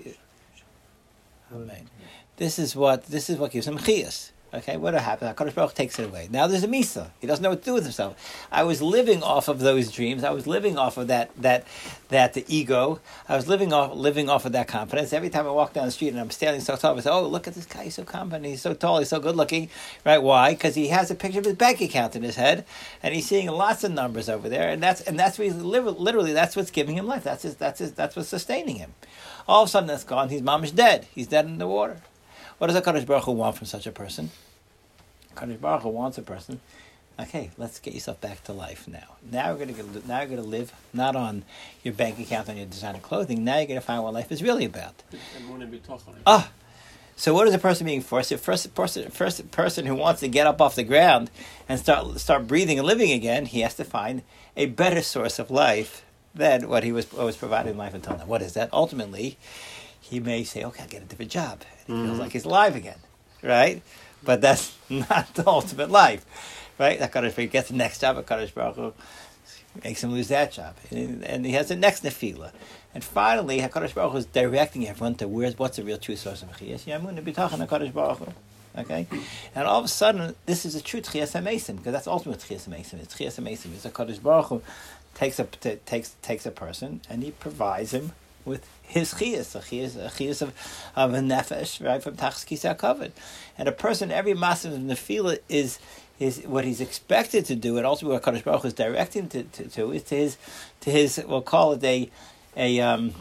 This 2.37 2.59
is 2.59 2.75
what 2.75 3.05
this 3.05 3.29
is 3.29 3.37
what 3.37 3.51
gives 3.51 3.67
him 3.67 3.77
chias. 3.77 4.31
Okay, 4.55 4.77
what 4.77 4.93
happened? 4.93 5.35
Hakadosh 5.35 5.53
Baruch 5.53 5.73
takes 5.73 5.99
it 5.99 6.05
away. 6.05 6.29
Now 6.31 6.47
there's 6.47 6.63
a 6.63 6.67
misa. 6.67 7.09
He 7.19 7.27
doesn't 7.27 7.43
know 7.43 7.49
what 7.49 7.59
to 7.59 7.65
do 7.65 7.73
with 7.73 7.83
himself. 7.83 8.15
I 8.49 8.63
was 8.63 8.81
living 8.81 9.21
off 9.21 9.49
of 9.49 9.59
those 9.59 9.91
dreams. 9.91 10.23
I 10.23 10.29
was 10.29 10.47
living 10.47 10.77
off 10.77 10.95
of 10.97 11.07
that 11.07 11.29
that 11.41 11.65
that 12.07 12.35
the 12.35 12.45
ego. 12.47 13.01
I 13.27 13.35
was 13.35 13.49
living 13.49 13.73
off 13.73 13.93
living 13.93 14.29
off 14.29 14.45
of 14.45 14.53
that 14.53 14.69
confidence. 14.69 15.11
Every 15.11 15.29
time 15.29 15.45
I 15.45 15.51
walk 15.51 15.73
down 15.73 15.85
the 15.85 15.91
street 15.91 16.09
and 16.09 16.19
I'm 16.21 16.29
standing 16.29 16.61
so 16.61 16.77
tall, 16.77 16.97
I 16.97 17.01
say, 17.01 17.09
"Oh, 17.09 17.27
look 17.27 17.49
at 17.49 17.55
this 17.55 17.65
guy! 17.65 17.85
He's 17.85 17.95
so 17.95 18.05
confident. 18.05 18.45
He's 18.45 18.61
so 18.61 18.73
tall. 18.73 18.99
He's 18.99 19.09
so 19.09 19.19
good 19.19 19.35
looking." 19.35 19.69
Right? 20.05 20.19
Why? 20.19 20.53
Because 20.53 20.75
he 20.75 20.87
has 20.87 21.11
a 21.11 21.15
picture 21.15 21.39
of 21.39 21.45
his 21.45 21.55
bank 21.55 21.81
account 21.81 22.15
in 22.15 22.23
his 22.23 22.37
head, 22.37 22.63
and 23.03 23.13
he's 23.13 23.27
seeing 23.27 23.49
lots 23.49 23.83
of 23.83 23.91
numbers 23.91 24.29
over 24.29 24.47
there, 24.47 24.69
and 24.69 24.81
that's 24.81 25.01
and 25.01 25.19
that's 25.19 25.37
what 25.37 25.45
he's 25.45 25.55
literally 25.55 26.31
that's 26.31 26.55
what's 26.55 26.71
giving 26.71 26.97
him 26.97 27.07
life. 27.07 27.23
That's 27.25 27.43
his 27.43 27.55
that's 27.55 27.79
his 27.79 27.91
that's 27.91 28.15
what's 28.15 28.29
sustaining 28.29 28.77
him. 28.77 28.93
All 29.47 29.63
of 29.63 29.69
a 29.69 29.71
sudden, 29.71 29.87
that's 29.87 30.03
gone. 30.03 30.29
He's 30.29 30.41
mamish 30.41 30.73
dead. 30.73 31.07
He's 31.13 31.27
dead 31.27 31.45
in 31.45 31.57
the 31.57 31.67
water. 31.67 31.97
What 32.57 32.67
does 32.67 32.81
Hakadosh 32.81 33.05
Baruch 33.05 33.25
Hu 33.25 33.31
want 33.33 33.57
from 33.57 33.67
such 33.67 33.85
a 33.85 33.91
person? 33.91 34.31
Kadosh 35.35 35.59
Baruch 35.59 35.83
Hu 35.83 35.89
wants 35.89 36.17
a 36.17 36.21
person. 36.21 36.61
Okay, 37.19 37.51
let's 37.57 37.79
get 37.79 37.93
yourself 37.93 38.19
back 38.19 38.43
to 38.43 38.53
life 38.53 38.87
now. 38.87 39.15
Now 39.31 39.53
we're 39.53 39.65
gonna 39.65 39.83
now 40.05 40.19
you're 40.19 40.29
gonna 40.29 40.41
live 40.41 40.73
not 40.93 41.15
on 41.15 41.43
your 41.83 41.93
bank 41.93 42.19
account 42.19 42.49
on 42.49 42.57
your 42.57 42.65
designer 42.65 42.99
clothing. 42.99 43.43
Now 43.45 43.57
you're 43.57 43.67
gonna 43.67 43.79
find 43.81 44.03
what 44.03 44.13
life 44.13 44.31
is 44.31 44.43
really 44.43 44.65
about. 44.65 44.95
Ah, 46.27 46.49
So 47.15 47.33
what 47.33 47.47
is 47.47 47.53
a 47.53 47.57
person 47.59 47.85
being 47.85 48.01
forced? 48.01 48.33
A 48.33 48.37
first 48.37 48.73
person, 48.75 49.09
first 49.11 49.49
person 49.51 49.85
who 49.85 49.95
wants 49.95 50.19
to 50.21 50.27
get 50.27 50.45
up 50.45 50.59
off 50.59 50.75
the 50.75 50.83
ground 50.83 51.29
and 51.69 51.79
start 51.79 52.19
start 52.19 52.47
breathing 52.47 52.79
and 52.79 52.85
living 52.87 53.11
again, 53.11 53.45
he 53.45 53.61
has 53.61 53.75
to 53.75 53.85
find 53.85 54.21
a 54.57 54.65
better 54.65 55.01
source 55.01 55.39
of 55.39 55.49
life 55.49 56.03
than 56.35 56.67
what 56.69 56.83
he 56.83 56.91
was 56.91 57.11
was 57.13 57.37
providing 57.37 57.77
life 57.77 57.93
until 57.93 58.17
now. 58.17 58.25
What 58.25 58.41
is 58.41 58.53
that? 58.53 58.69
Ultimately, 58.73 59.37
he 59.99 60.19
may 60.19 60.43
say, 60.43 60.63
"Okay, 60.63 60.83
I'll 60.83 60.89
get 60.89 61.01
a 61.01 61.05
different 61.05 61.31
job." 61.31 61.61
And 61.61 61.69
he 61.87 61.93
Mm-hmm. 61.93 62.05
feels 62.05 62.19
like 62.19 62.31
he's 62.31 62.45
alive 62.45 62.75
again, 62.75 62.97
right? 63.43 63.81
But 64.23 64.41
that's 64.41 64.75
not 64.89 65.33
the 65.35 65.47
ultimate 65.47 65.89
life, 65.91 66.25
right? 66.79 66.99
Hakadosh 66.99 67.35
Baruch 67.35 67.51
gets 67.51 67.69
the 67.69 67.75
next 67.75 68.01
job. 68.01 68.17
Hakadosh 68.17 68.53
Baruch 68.53 68.75
Hu 68.75 68.93
makes 69.83 70.03
him 70.03 70.11
lose 70.11 70.29
that 70.29 70.51
job, 70.51 70.75
and, 70.91 71.23
and 71.23 71.45
he 71.45 71.51
has 71.53 71.67
the 71.69 71.75
next 71.75 72.03
nefila. 72.03 72.51
And 72.93 73.03
finally, 73.03 73.59
Hakadosh 73.59 73.93
Baruch 73.93 74.11
Hu 74.13 74.17
is 74.17 74.25
directing 74.25 74.87
everyone 74.87 75.15
to 75.15 75.27
where's 75.27 75.57
what's 75.59 75.77
the 75.77 75.83
real 75.83 75.97
true 75.97 76.15
source 76.15 76.41
of 76.43 76.49
chiyas. 76.57 76.85
Yamun 76.85 77.21
b'tachan 77.23 77.65
Hakadosh 77.67 77.93
Baruch 77.93 78.19
Hu. 78.19 78.27
Okay, 78.77 79.07
and 79.55 79.67
all 79.67 79.79
of 79.79 79.85
a 79.85 79.87
sudden, 79.87 80.35
this 80.47 80.65
is 80.65 80.75
a 80.75 80.81
true 80.81 80.99
tchias 80.99 81.31
because 81.77 81.93
that's 81.93 82.07
ultimate 82.07 82.39
tchias. 82.39 82.67
It's 82.99 83.15
tchias 83.15 83.39
hamesim. 83.39 83.73
It's 83.73 83.85
Hakadosh 83.85 84.21
Baruch 84.21 84.47
Hu 84.47 84.61
takes 85.15 85.39
a 85.39 85.45
takes 85.45 86.15
takes 86.21 86.45
a 86.45 86.51
person 86.51 87.01
and 87.09 87.23
he 87.23 87.31
provides 87.31 87.91
him 87.91 88.11
with 88.45 88.67
his 88.83 89.15
chiyas, 89.15 89.55
a 89.55 89.59
chiyas, 89.59 89.95
a 89.95 90.09
chiyas 90.09 90.41
of, 90.41 90.53
of 90.95 91.13
a 91.13 91.17
nefesh, 91.17 91.83
right 91.83 92.01
from 92.01 92.15
tachs 92.15 92.45
kisah 92.45 92.77
covered. 92.77 93.11
And 93.57 93.67
a 93.67 93.71
person, 93.71 94.11
every 94.11 94.35
massive 94.35 94.73
nefila 94.73 95.39
is 95.49 95.79
is 96.17 96.43
what 96.45 96.63
he's 96.63 96.79
expected 96.79 97.45
to 97.45 97.55
do, 97.55 97.77
and 97.77 97.85
also 97.85 98.07
what 98.07 98.21
Kadosh 98.21 98.43
Baruch 98.43 98.61
Hu 98.61 98.67
is 98.67 98.73
directing 98.73 99.27
to, 99.29 99.43
to, 99.43 99.67
to 99.67 99.91
is 99.91 100.03
to 100.03 100.15
his 100.15 100.37
to 100.81 100.91
his 100.91 101.23
we'll 101.27 101.41
call 101.41 101.73
it 101.73 101.83
a 101.83 102.09
a 102.55 102.79
um, 102.79 103.13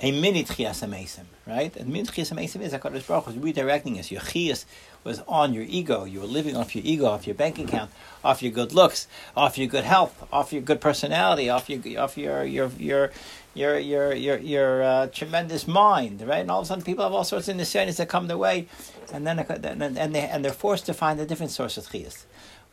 a 0.00 0.10
mini 0.10 0.42
tchias 0.42 0.84
hamesim, 0.84 1.26
right? 1.50 1.74
And 1.76 1.88
mini 1.88 2.06
tchias 2.06 2.32
hamesim 2.32 2.62
is 2.62 2.72
Hakadosh 2.72 3.06
Baruch 3.06 3.28
is 3.28 3.34
redirecting 3.34 3.98
us. 3.98 4.10
Your 4.10 4.20
chiyas 4.20 4.64
was 5.04 5.20
on 5.26 5.52
your 5.52 5.64
ego. 5.64 6.04
You 6.04 6.20
were 6.20 6.26
living 6.26 6.56
off 6.56 6.74
your 6.74 6.84
ego, 6.86 7.06
off 7.06 7.26
your 7.26 7.34
bank 7.34 7.58
account, 7.58 7.90
off 8.24 8.42
your 8.42 8.52
good 8.52 8.72
looks, 8.72 9.08
off 9.36 9.58
your 9.58 9.66
good 9.66 9.84
health, 9.84 10.26
off 10.32 10.52
your 10.52 10.62
good 10.62 10.80
personality, 10.80 11.50
off 11.50 11.68
your 11.68 12.00
off 12.00 12.16
your 12.16 12.44
your 12.44 12.70
your 12.78 13.10
your 13.54 13.78
your 13.78 14.12
your, 14.14 14.38
your 14.38 14.82
uh, 14.82 15.06
tremendous 15.08 15.66
mind, 15.66 16.22
right? 16.22 16.40
And 16.40 16.50
all 16.50 16.60
of 16.60 16.64
a 16.64 16.68
sudden, 16.68 16.84
people 16.84 17.04
have 17.04 17.12
all 17.12 17.24
sorts 17.24 17.48
of 17.48 17.56
nisyanis 17.56 17.96
that 17.96 18.08
come 18.08 18.28
their 18.28 18.38
way, 18.38 18.68
and 19.12 19.26
then 19.26 19.38
and 19.38 20.14
they 20.14 20.20
and 20.20 20.44
they're 20.44 20.52
forced 20.52 20.86
to 20.86 20.94
find 20.94 21.18
a 21.20 21.26
different 21.26 21.52
source 21.52 21.76
of 21.76 21.86
chiyas. 21.86 22.24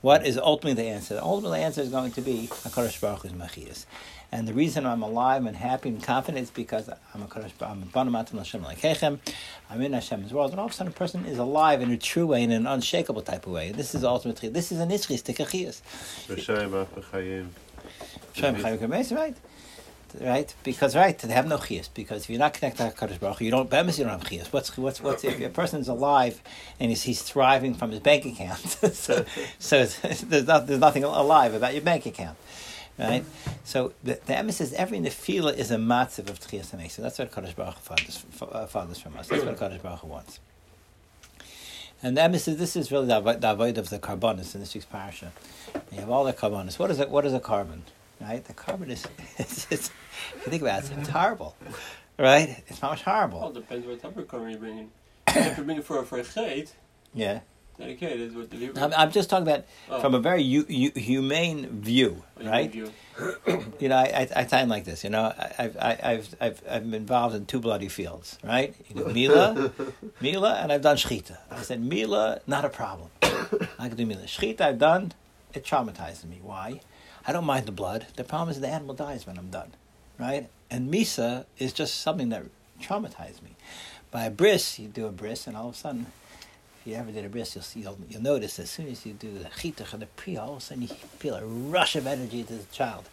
What 0.01 0.27
is 0.27 0.37
ultimately 0.37 0.83
the 0.83 0.89
answer? 0.89 1.15
The 1.15 1.23
ultimate 1.23 1.57
answer 1.57 1.81
is 1.81 1.89
going 1.89 2.11
to 2.11 2.21
be 2.21 2.47
Hakadosh 2.51 3.01
Baruch 3.01 3.23
Hu's 3.23 3.31
machiyas. 3.31 3.85
And 4.31 4.47
the 4.47 4.53
reason 4.53 4.85
I'm 4.85 5.01
alive 5.01 5.45
and 5.45 5.55
happy 5.55 5.89
and 5.89 6.03
confident 6.03 6.43
is 6.43 6.49
because 6.49 6.89
I'm 7.13 7.21
a 7.21 7.27
Kadosh, 7.27 7.51
I'm 7.61 7.83
a 7.83 7.85
Banamatim 7.85 8.37
Hashem 8.37 8.61
Lekechem, 8.61 9.19
I'm 9.69 9.81
in 9.81 9.93
Hashem's 9.93 10.33
world, 10.33 10.51
and 10.51 10.59
all 10.59 10.65
of 10.65 10.73
a 10.73 10.75
sudden 10.75 10.91
a 10.91 10.95
person 10.95 11.25
is 11.25 11.37
alive 11.37 11.81
in 11.81 11.91
a 11.91 11.97
true 11.97 12.27
way, 12.27 12.43
in 12.43 12.51
an 12.51 12.67
unshakable 12.67 13.21
type 13.21 13.47
of 13.47 13.53
way. 13.53 13.71
This 13.71 13.95
is 13.95 14.03
ultimately, 14.03 14.49
this 14.49 14.71
is 14.71 14.79
an 14.79 14.89
Ischis 14.89 15.23
Tekachiyas. 15.23 15.81
B'Shem 16.27 16.85
B'Chayim. 16.85 17.47
Shem 18.33 18.55
Chayim 18.55 18.77
Kameis, 18.77 19.15
right? 19.15 19.35
Right? 20.19 20.53
Because, 20.63 20.95
right, 20.95 21.17
they 21.17 21.33
have 21.33 21.47
no 21.47 21.57
chiyas. 21.57 21.89
Because 21.93 22.23
if 22.23 22.29
you're 22.29 22.39
not 22.39 22.53
connected 22.53 22.83
to 22.83 22.95
HaKadosh 22.95 23.19
Baruch 23.19 23.41
you 23.41 23.51
don't, 23.51 23.69
bemis, 23.69 23.99
you 23.99 24.05
don't 24.05 24.19
have 24.19 24.29
chiyas. 24.29 24.51
What's, 24.53 24.75
what's, 24.77 25.01
what's, 25.01 25.23
if 25.23 25.39
a 25.41 25.49
person's 25.49 25.87
alive 25.87 26.41
and 26.79 26.89
he's, 26.89 27.03
he's 27.03 27.21
thriving 27.21 27.73
from 27.73 27.91
his 27.91 27.99
bank 27.99 28.25
account, 28.25 28.59
so, 28.93 29.25
so 29.59 29.77
it's, 29.77 30.21
there's, 30.21 30.47
not, 30.47 30.67
there's 30.67 30.79
nothing 30.79 31.03
alive 31.03 31.53
about 31.53 31.73
your 31.73 31.83
bank 31.83 32.05
account. 32.05 32.37
Right? 32.99 33.23
So 33.63 33.93
the, 34.03 34.19
the 34.25 34.35
emphasis, 34.37 34.73
every 34.73 34.99
nefila 34.99 35.55
is 35.55 35.69
a 35.71 35.75
matziv 35.77 36.29
of 36.29 36.39
Tchias. 36.39 36.89
So 36.91 37.01
that's 37.03 37.19
what 37.19 37.31
Kadosh 37.31 37.55
Baruch 37.55 37.77
fathers, 37.79 38.25
uh, 38.41 38.65
fathers 38.65 38.99
from 38.99 39.15
us. 39.17 39.27
That's 39.27 39.43
what 39.45 39.55
Kadosh 39.57 39.81
Baruch 39.83 40.03
wants. 40.03 40.39
And 42.03 42.15
the 42.17 42.21
emphasis, 42.21 42.57
this 42.57 42.75
is 42.75 42.91
really 42.91 43.07
the, 43.07 43.19
the 43.19 43.51
avoid 43.51 43.77
of 43.77 43.89
the 43.89 43.99
carbonis 43.99 44.53
in 44.53 44.61
this 44.61 44.73
week's 44.73 44.85
parasha. 44.85 45.31
You 45.91 45.99
have 45.99 46.09
all 46.09 46.23
the 46.23 46.33
carbonis. 46.33 46.77
What 46.79 46.91
is 46.91 46.99
it? 46.99 47.09
What 47.09 47.25
is 47.25 47.33
a 47.33 47.39
carbon? 47.39 47.83
Right? 48.21 48.43
The 48.43 48.53
carbon 48.53 48.89
is, 48.91 49.05
it's, 49.37 49.67
it's, 49.71 49.89
if 50.35 50.41
you 50.45 50.51
think 50.51 50.61
about 50.63 50.83
it, 50.83 50.91
it's 50.97 51.09
horrible. 51.09 51.55
Right? 52.19 52.63
It's 52.67 52.81
not 52.81 52.91
much 52.91 53.05
Well, 53.05 53.15
horrible. 53.15 53.49
it 53.49 53.53
depends 53.53 53.85
what 53.87 54.01
type 54.01 54.17
of 54.17 54.27
carbon 54.27 54.49
you're 54.49 54.59
bringing. 54.59 54.89
if 55.27 55.55
you're 55.57 55.65
bringing 55.65 55.83
for 55.83 55.99
a 55.99 56.05
fresh 56.05 56.33
gate, 56.33 56.73
Yeah. 57.13 57.41
Then 57.77 57.89
okay, 57.91 58.17
that's 58.17 58.33
what 58.35 58.49
the 58.49 58.57
Hebrew. 58.57 58.81
I'm, 58.81 58.93
I'm 58.93 59.11
just 59.11 59.29
talking 59.29 59.47
about 59.47 59.65
Oh. 59.89 59.99
from 60.01 60.15
a 60.15 60.19
very 60.19 60.43
hu- 60.43 60.65
hu- 60.65 60.99
humane 60.99 61.81
view, 61.81 62.23
Oh, 62.41 62.45
right? 62.49 62.73
mean 62.73 62.91
you 63.79 63.89
know, 63.89 63.95
I, 63.97 64.27
I, 64.35 64.41
I 64.41 64.43
time 64.43 64.69
like 64.69 64.83
this. 64.85 65.03
You 65.03 65.09
know, 65.09 65.23
I, 65.23 65.51
I've, 65.57 65.77
I, 65.77 65.99
I've, 66.03 66.35
I've, 66.39 66.61
I've 66.69 66.83
been 66.83 66.93
involved 66.93 67.35
in 67.35 67.45
two 67.47 67.59
bloody 67.59 67.87
fields, 67.89 68.37
right? 68.43 68.75
You 68.89 69.03
do 69.03 69.13
Mila, 69.13 69.71
Mila, 70.21 70.55
and 70.55 70.71
I've 70.71 70.81
done 70.83 70.97
Shechita. 70.97 71.37
I 71.49 71.61
said, 71.63 71.81
Mila, 71.81 72.41
not 72.45 72.63
a 72.65 72.69
problem. 72.69 73.09
I 73.79 73.87
can 73.87 73.95
do 73.95 74.05
Mila. 74.05 74.23
Shechita, 74.23 74.61
I've 74.61 74.77
done, 74.79 75.13
it 75.53 75.63
traumatizes 75.65 76.25
me. 76.25 76.39
Why? 76.43 76.81
I 77.25 77.31
don't 77.33 77.45
mind 77.45 77.65
the 77.65 77.71
blood. 77.71 78.05
The 78.15 78.23
problem 78.23 78.49
is 78.49 78.59
the 78.61 78.67
animal 78.69 78.93
dies 78.95 79.25
when 79.25 79.37
I'm 79.37 79.49
done, 79.49 79.71
right? 80.19 80.47
And 80.69 80.93
Misa 80.93 81.45
is 81.57 81.73
just 81.73 81.95
something 82.01 82.29
that 82.29 82.43
traumatized 82.81 83.41
me. 83.41 83.55
By 84.11 84.25
a 84.25 84.29
bris, 84.31 84.77
you 84.79 84.87
do 84.89 85.07
a 85.07 85.11
bris, 85.11 85.47
and 85.47 85.57
all 85.57 85.69
of 85.69 85.73
a 85.75 85.77
sudden, 85.77 86.05
if 86.26 86.26
you 86.87 86.95
ever 86.95 87.11
did 87.11 87.25
a 87.25 87.29
bris, 87.29 87.53
you'll 87.55 87.63
see, 87.63 87.81
you'll, 87.81 87.97
you'll 88.09 88.21
notice 88.21 88.59
as 88.59 88.69
soon 88.69 88.87
as 88.87 89.05
you 89.05 89.13
do 89.13 89.37
the 89.37 89.45
chitach 89.45 89.91
and 89.93 90.01
the 90.01 90.05
priya, 90.05 90.41
all 90.41 90.53
of 90.53 90.57
a 90.57 90.61
sudden 90.61 90.83
you 90.83 90.87
feel 90.87 91.35
a 91.35 91.45
rush 91.45 91.95
of 91.95 92.07
energy 92.07 92.43
to 92.43 92.53
the 92.53 92.63
child, 92.71 93.09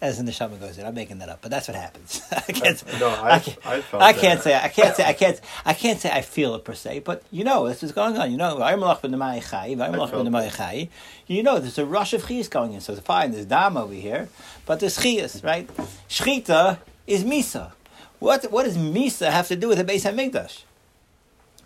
as 0.00 0.18
in 0.18 0.26
the 0.26 0.32
neshama 0.32 0.58
goes 0.58 0.78
in. 0.78 0.86
I'm 0.86 0.94
making 0.94 1.18
that 1.18 1.28
up, 1.28 1.40
but 1.42 1.50
that's 1.50 1.68
what 1.68 1.76
happens. 1.76 2.22
I 2.30 2.40
can't. 2.40 3.00
No, 3.00 3.08
I 3.08 3.34
I, 3.34 3.38
can't. 3.40 3.66
I 3.66 3.80
felt 3.82 4.02
I 4.02 4.12
can't 4.14 4.40
say 4.40 4.54
I 4.54 4.68
can't 4.68 4.96
say 4.96 5.04
I 5.04 5.12
can't 5.12 5.40
I 5.66 5.74
can't 5.74 6.00
say 6.00 6.10
I 6.10 6.22
feel 6.22 6.54
it 6.54 6.64
per 6.64 6.74
se, 6.74 7.00
but 7.00 7.22
you 7.30 7.44
know 7.44 7.68
this 7.68 7.82
is 7.82 7.92
going 7.92 8.16
on. 8.16 8.30
You 8.30 8.38
know, 8.38 8.56
"Vaymelach 8.56 9.00
b'nemai 9.00 9.48
chai, 9.48 9.74
vaymelach 9.74 10.10
felt 10.10 10.26
b'nemai 10.26 10.56
chai." 10.56 10.88
You 11.26 11.42
know, 11.42 11.58
there's 11.58 11.78
a 11.78 11.84
rush 11.84 12.14
of 12.14 12.24
chiyas 12.24 12.48
going 12.48 12.72
in. 12.72 12.80
So 12.80 12.94
it's 12.94 13.02
fine. 13.02 13.32
There's 13.32 13.46
dam 13.46 13.76
over 13.76 13.92
here, 13.92 14.28
but 14.64 14.80
there's 14.80 14.98
chiyas, 14.98 15.44
right? 15.44 15.68
Shchita 16.08 16.78
is 17.06 17.24
misa. 17.24 17.72
What 18.20 18.50
what 18.50 18.64
does 18.64 18.78
misa 18.78 19.30
have 19.30 19.48
to 19.48 19.56
do 19.56 19.68
with 19.68 19.78
the 19.78 19.84
Beis 19.84 20.10
Hamikdash? 20.10 20.62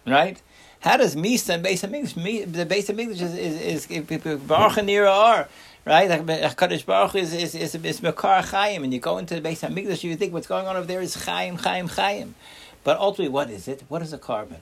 Right? 0.04 0.42
How 0.82 0.96
does 0.96 1.14
Misa 1.14 1.50
and 1.54 1.64
Beis 1.64 1.88
Hamikdash? 1.88 2.16
Mi- 2.16 2.44
The 2.44 2.66
Beis 2.66 2.86
Hamikdash 2.90 3.22
is 3.22 3.34
is, 3.34 3.86
is 3.86 4.38
Baruch 4.40 4.72
Nira 4.74 5.10
Ar, 5.12 5.48
right? 5.86 6.10
Hakadosh 6.10 6.84
Baruch 6.84 7.12
Hu 7.12 7.18
is 7.18 7.32
is 7.32 7.54
is, 7.54 7.74
is 7.76 8.00
Mekar 8.00 8.44
Chaim, 8.44 8.82
and 8.82 8.92
you 8.92 8.98
go 8.98 9.18
into 9.18 9.38
the 9.38 9.48
Beis 9.48 9.60
Hamikdash, 9.66 10.02
you 10.02 10.16
think 10.16 10.32
what's 10.32 10.48
going 10.48 10.66
on 10.66 10.76
over 10.76 10.86
there 10.86 11.00
is 11.00 11.14
Chaim, 11.24 11.56
Chaim, 11.56 11.86
Chaim, 11.86 12.34
but 12.82 12.98
ultimately, 12.98 13.32
what 13.32 13.48
is 13.48 13.68
it? 13.68 13.84
What 13.88 14.02
is 14.02 14.12
a 14.12 14.18
carbon? 14.18 14.60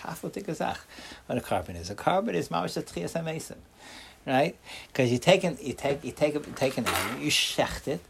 Haflotikazach. 0.00 0.78
What 1.26 1.38
a 1.38 1.40
carbon 1.40 1.76
is? 1.76 1.88
A 1.88 1.94
carbon 1.94 2.34
is 2.34 2.48
Mamash 2.50 2.76
Tchias 2.82 3.18
Hamesim, 3.18 3.56
right? 4.26 4.56
Because 4.88 5.10
you 5.10 5.18
take 5.18 5.42
an, 5.42 5.56
you 5.60 5.72
take 5.72 6.04
you 6.04 6.12
take 6.12 6.34
a, 6.34 6.40
take 6.40 6.76
an 6.76 6.84
you 7.18 7.30
shecht 7.30 7.88
it, 7.88 8.00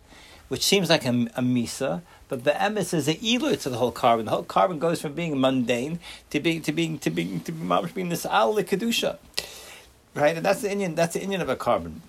which 0.49 0.65
seems 0.65 0.91
like 0.91 1.05
a, 1.05 1.11
a 1.11 1.43
misa, 1.43 2.03
but 2.33 2.45
the 2.45 2.53
emes 2.53 2.95
is 2.95 3.09
a 3.09 3.15
elur 3.17 3.61
to 3.61 3.69
the 3.69 3.77
whole 3.77 3.93
carbon. 3.93 4.25
The 4.25 4.31
whole 4.31 4.43
carbon 4.43 4.79
goes 4.79 5.03
from 5.03 5.13
being 5.13 5.39
mundane 5.39 6.01
to 6.31 6.41
being 6.41 6.63
to 6.63 6.73
being 6.73 6.99
to 7.01 7.11
being 7.11 7.41
to 7.41 7.53
being, 7.53 7.91
being 7.95 8.09
this 8.09 8.25
al 8.25 8.55
kedusha, 8.55 9.19
right? 10.15 10.35
And 10.35 10.43
that's 10.43 10.63
the 10.63 10.73
Indian. 10.73 10.95
That's 10.95 11.13
the 11.13 11.21
Indian 11.21 11.43
of 11.43 11.51
a 11.51 11.57
carbon. 11.57 12.01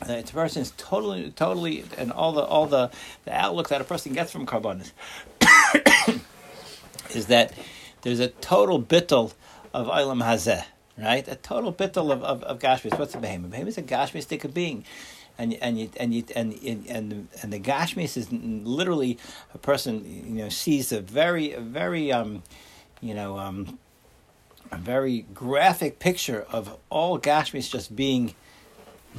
Uh, 0.00 0.14
it's 0.14 0.30
a 0.30 0.32
person 0.32 0.62
is 0.62 0.72
totally, 0.78 1.30
totally, 1.32 1.84
and 1.98 2.10
all 2.10 2.32
the 2.32 2.40
all 2.40 2.66
the, 2.66 2.90
the 3.26 3.34
outlook 3.34 3.68
that 3.68 3.82
a 3.82 3.84
person 3.84 4.14
gets 4.14 4.32
from 4.32 4.46
carbon 4.46 4.80
is, 4.80 4.92
is 7.14 7.26
that 7.26 7.52
there's 8.00 8.20
a 8.20 8.28
total 8.28 8.82
bittel 8.82 9.34
of 9.74 9.88
Ilam 9.88 10.24
Hazeh, 10.24 10.64
right? 10.96 11.28
A 11.28 11.36
total 11.36 11.70
bittel 11.70 12.10
of, 12.10 12.24
of, 12.24 12.42
of 12.44 12.60
Gashmis. 12.60 12.98
What's 12.98 13.14
a 13.14 13.18
behemoth? 13.18 13.50
Behemoth 13.50 13.68
is 13.68 13.76
a 13.76 13.82
Gashmistic 13.82 14.54
being. 14.54 14.86
And 15.40 15.54
and 15.54 15.78
you, 15.80 15.90
and 15.96 16.12
you, 16.12 16.24
and 16.36 16.52
and 16.62 17.28
and 17.42 17.52
the 17.52 17.58
Gashmis 17.58 18.16
is 18.16 18.30
literally 18.30 19.18
a 19.54 19.58
person 19.58 20.04
you 20.04 20.42
know 20.42 20.48
sees 20.50 20.92
a 20.92 21.00
very 21.00 21.52
a 21.52 21.60
very 21.60 22.12
um 22.12 22.42
you 23.00 23.14
know 23.14 23.38
um 23.38 23.78
a 24.70 24.76
very 24.76 25.24
graphic 25.34 25.98
picture 25.98 26.46
of 26.52 26.76
all 26.90 27.18
Gashmis 27.18 27.70
just 27.70 27.96
being 27.96 28.34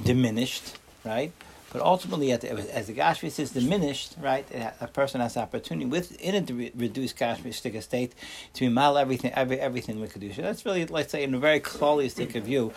diminished, 0.04 0.78
right? 1.04 1.32
But 1.72 1.82
ultimately, 1.82 2.32
at 2.34 2.42
the, 2.42 2.52
as 2.76 2.88
the 2.88 2.94
Gashmis 2.94 3.40
is 3.40 3.52
diminished, 3.52 4.16
right, 4.20 4.46
a 4.82 4.88
person 4.88 5.22
has 5.22 5.36
the 5.36 5.40
opportunity 5.40 5.86
within 5.86 6.36
a 6.36 6.54
re- 6.54 6.72
reduced 6.76 7.18
Gashmistic 7.18 7.82
state 7.82 8.14
to 8.56 8.70
mal 8.70 8.98
everything, 8.98 9.32
every, 9.34 9.60
everything 9.60 10.00
with 10.00 10.14
Kedusha. 10.14 10.38
That's 10.42 10.66
really, 10.66 10.86
let's 10.86 11.12
say, 11.12 11.24
in 11.24 11.34
a 11.34 11.40
very 11.40 11.62
holistic 11.62 12.42
view 12.44 12.74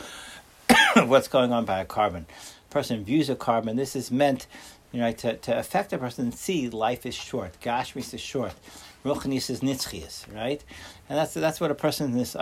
of 0.94 1.08
what's 1.08 1.26
going 1.26 1.52
on 1.52 1.64
by 1.64 1.80
a 1.80 1.84
carbon. 1.84 2.26
Person 2.74 3.04
views 3.04 3.30
a 3.30 3.36
carbon. 3.36 3.76
This 3.76 3.94
is 3.94 4.10
meant, 4.10 4.48
you 4.90 5.00
know, 5.00 5.12
to, 5.12 5.36
to 5.36 5.56
affect 5.56 5.92
a 5.92 5.98
person 5.98 6.24
and 6.24 6.34
see 6.34 6.68
life 6.68 7.06
is 7.06 7.14
short. 7.14 7.56
Gashmis 7.60 8.12
is 8.12 8.20
short. 8.20 8.54
Ruchnis 9.04 9.48
is 9.48 9.60
nitzchias, 9.60 10.26
right? 10.34 10.62
And 11.08 11.16
that's 11.16 11.34
that's 11.34 11.60
what 11.60 11.70
a 11.70 11.74
person 11.76 12.10
in 12.10 12.18
this 12.18 12.34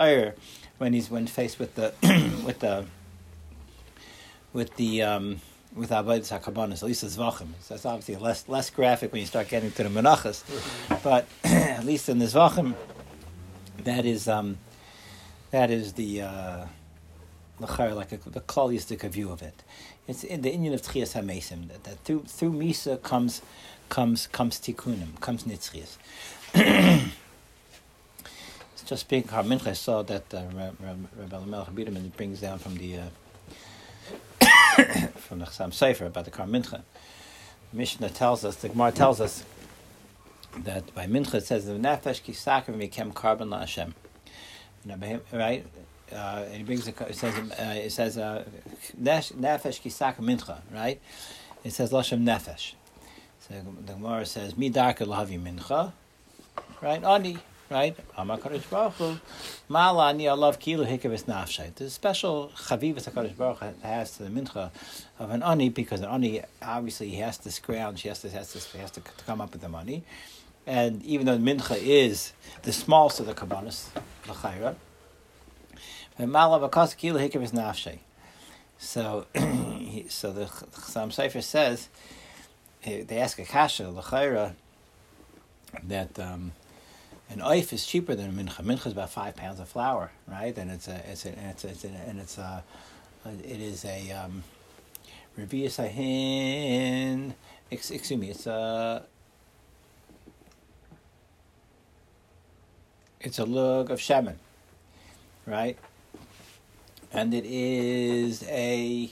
when 0.79 0.93
he's 0.93 1.11
when 1.11 1.27
faced 1.27 1.59
with 1.59 1.75
the 1.75 1.93
with 2.45 2.59
the 2.61 2.85
with 4.53 4.75
the 4.75 5.03
um, 5.03 5.39
with 5.75 5.91
avodas 5.91 6.35
hakabanis, 6.35 6.77
at 6.77 6.83
least 6.83 7.01
the 7.01 7.07
zvachim. 7.07 7.49
So 7.61 7.75
that's 7.75 7.85
obviously 7.85 8.15
less 8.15 8.49
less 8.49 8.71
graphic 8.71 9.11
when 9.11 9.21
you 9.21 9.27
start 9.27 9.49
getting 9.49 9.71
to 9.71 9.83
the 9.83 9.89
menachas, 9.89 10.43
but 11.03 11.27
at 11.43 11.85
least 11.85 12.09
in 12.09 12.17
the 12.17 12.25
zvachim, 12.25 12.73
that 13.83 14.03
is 14.03 14.27
um, 14.27 14.57
That 15.51 15.69
is 15.69 15.93
the 15.93 16.23
uh, 16.23 16.65
like 17.59 18.11
a, 18.11 18.17
the 18.29 18.41
klalistic 18.41 19.01
view 19.01 19.31
of 19.31 19.41
it. 19.41 19.63
It's 20.07 20.23
in 20.23 20.41
the 20.41 20.51
Indian 20.51 20.73
of 20.73 20.81
Tchias 20.81 21.13
HaMesim 21.19 21.69
that, 21.69 21.83
that 21.83 21.99
through 21.99 22.23
through 22.23 22.53
Misa 22.53 23.01
comes 23.01 23.41
comes 23.89 24.27
comes 24.27 24.59
tikkunim, 24.59 25.19
comes 25.21 25.43
nitzchias. 25.43 25.97
it's 28.73 28.83
just 28.85 29.07
being 29.07 29.23
Mincha. 29.23 29.67
I 29.67 29.73
saw 29.73 30.01
that 30.03 30.33
uh, 30.33 30.43
Rabbi 30.53 31.45
Melech 31.45 31.73
Biederman 31.73 32.11
brings 32.15 32.41
down 32.41 32.59
from 32.59 32.75
the 32.75 32.97
uh, 32.97 33.07
from 35.15 35.39
the 35.39 35.45
Chassam 35.45 35.73
Sefer 35.73 36.05
about 36.07 36.25
the 36.25 36.31
Kar 36.31 36.47
Mincha. 36.47 36.81
Mishnah 37.71 38.09
tells 38.09 38.45
us, 38.45 38.57
the 38.57 38.69
Gemara 38.69 38.91
tells 38.91 39.19
us 39.19 39.43
that 40.57 40.93
by 40.93 41.07
Mincha 41.07 41.35
it 41.35 41.45
says 41.45 41.65
the 41.65 41.73
nefesh 41.73 42.21
kisakrim 42.21 42.77
became 42.77 43.11
carbon 43.11 43.49
la 43.49 43.59
Hashem. 43.59 43.95
Right? 45.31 45.65
Uh, 46.13 46.45
and 46.45 46.55
he 46.55 46.63
brings 46.63 46.87
a, 46.87 46.91
it 47.07 47.15
says 47.15 47.35
uh, 47.35 47.73
it 47.75 47.91
says 47.91 48.17
uh, 48.17 48.45
nefesh 49.01 49.81
kisak 49.81 50.17
mincha, 50.17 50.59
right? 50.71 51.01
It 51.63 51.71
says 51.71 51.91
lashem 51.91 52.23
nefesh. 52.23 52.73
So 53.39 53.55
the 53.85 53.93
Gemara 53.93 54.25
says 54.25 54.53
midarka 54.53 55.05
lahavi 55.07 55.41
mincha, 55.41 55.91
right? 56.81 57.03
Ani, 57.03 57.37
right? 57.69 57.97
Amakadosh 58.15 58.69
Baruch 58.69 58.93
Hu, 58.93 59.17
mala 59.67 60.09
ani 60.09 60.25
alav 60.25 60.59
kilu 60.59 60.85
hikavis 60.85 61.23
nafshay. 61.23 61.73
There's 61.75 61.91
a 61.91 61.93
special 61.93 62.51
chavivas 62.55 63.09
Hakadosh 63.09 63.35
Baruch 63.35 63.81
has 63.81 64.17
to 64.17 64.23
the 64.23 64.29
mincha 64.29 64.71
of 65.19 65.31
an 65.31 65.41
ani 65.41 65.69
because 65.69 66.01
an 66.01 66.09
ani 66.09 66.41
obviously 66.61 67.09
he 67.09 67.17
has 67.17 67.37
to 67.39 67.49
scrounge, 67.49 68.01
he 68.01 68.09
has 68.09 68.21
to 68.21 68.29
has 68.29 68.53
to 68.53 68.59
he 68.77 68.79
has 68.79 68.91
to, 68.91 69.01
come 69.01 69.41
up 69.41 69.51
with 69.51 69.61
the 69.61 69.69
money, 69.69 70.03
and 70.67 71.03
even 71.03 71.25
though 71.25 71.37
the 71.37 71.43
mincha 71.43 71.77
is 71.77 72.33
the 72.61 72.71
smallest 72.71 73.19
of 73.19 73.25
the 73.25 73.33
kabbanis, 73.33 73.87
the 74.27 74.75
So, 78.77 79.25
so 80.09 80.31
the 80.31 80.45
Chassam 80.45 81.11
Sefer 81.11 81.41
says, 81.41 81.89
they 82.83 83.17
ask 83.17 83.39
a 83.39 83.45
kasha, 83.45 83.89
l'chayra, 83.89 84.53
that 85.83 86.19
um, 86.19 86.51
an 87.29 87.39
oif 87.39 87.73
is 87.73 87.85
cheaper 87.85 88.13
than 88.13 88.29
a 88.29 88.33
mincha. 88.43 88.61
Mincha 88.61 88.87
is 88.87 88.93
about 88.93 89.09
five 89.09 89.35
pounds 89.35 89.59
of 89.59 89.67
flour, 89.69 90.11
right? 90.27 90.55
And 90.57 90.69
it's 90.69 90.87
a, 90.87 91.01
it's 91.09 91.25
a, 91.25 91.29
and 91.29 91.49
it's 91.49 91.63
a, 91.63 91.69
it's 91.69 91.83
a, 91.85 91.87
and 91.87 92.19
it's 92.19 92.37
a, 92.37 92.63
it 93.25 93.61
is 93.61 93.85
a 93.85 94.11
um, 94.11 94.43
Sahin. 95.37 97.33
Excuse 97.71 98.11
me, 98.11 98.29
it's 98.29 98.45
a. 98.45 99.03
It's 103.19 103.39
a 103.39 103.45
lug 103.45 103.89
of 103.89 104.01
shaman, 104.01 104.37
right? 105.47 105.77
And 107.13 107.33
it 107.33 107.45
is 107.45 108.43
a 108.49 109.11